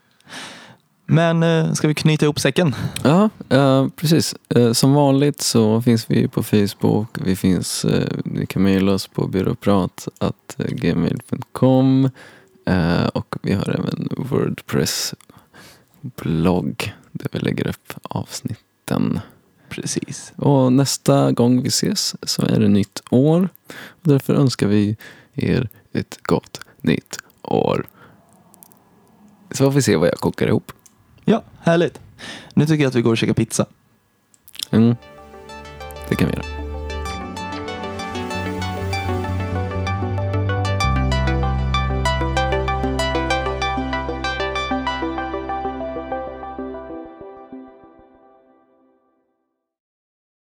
Men 1.07 1.43
eh, 1.43 1.73
ska 1.73 1.89
vi 1.89 1.95
knyta 1.95 2.25
ihop 2.25 2.41
säcken? 2.41 2.75
Ja, 3.03 3.31
eh, 3.49 3.89
precis. 3.97 4.35
Eh, 4.49 4.73
som 4.73 4.95
vanligt 4.95 5.41
så 5.41 5.83
finns 5.83 6.11
vi 6.11 6.29
på 6.29 6.43
Facebook. 6.43 7.09
Vi 7.25 7.37
finns, 7.37 7.85
eh, 7.85 8.09
ni 8.25 8.47
kan 8.47 8.63
mejla 8.63 8.93
oss 8.93 9.09
på 9.09 9.27
byråprat.gmail.com 9.27 12.11
eh, 12.67 13.07
och 13.07 13.37
vi 13.43 13.53
har 13.53 13.71
även 13.71 14.09
Wordpress-blogg 14.17 16.93
där 17.13 17.29
vi 17.33 17.39
lägger 17.39 17.67
upp 17.67 17.93
avsnitten. 18.03 19.21
Precis. 19.69 20.33
Och 20.37 20.73
nästa 20.73 21.33
gång 21.33 21.63
vi 21.63 21.69
ses 21.69 22.15
så 22.23 22.43
är 22.43 22.61
det 22.61 22.69
nytt 22.69 23.03
år. 23.11 23.49
Och 23.69 24.09
därför 24.09 24.35
önskar 24.35 24.67
vi 24.67 24.97
er 25.35 25.69
ett 25.93 26.19
gott 26.23 26.61
nytt 26.81 27.19
år. 27.43 27.87
Så 29.51 29.65
får 29.65 29.71
vi 29.71 29.83
se 29.83 29.97
vad 29.97 30.09
jag 30.09 30.19
kokar 30.19 30.47
ihop. 30.47 30.73
Ja, 31.25 31.43
härligt. 31.61 32.01
Nu 32.55 32.67
tycker 32.67 32.83
jag 32.83 32.89
att 32.89 32.95
vi 32.95 33.03
går 33.03 33.11
och 33.11 33.19
käkar 33.19 33.35
pizza. 33.35 33.67
Mm. 34.71 34.97
Det 36.09 36.15
kan 36.15 36.29
vi 36.29 36.35
göra. 36.35 36.64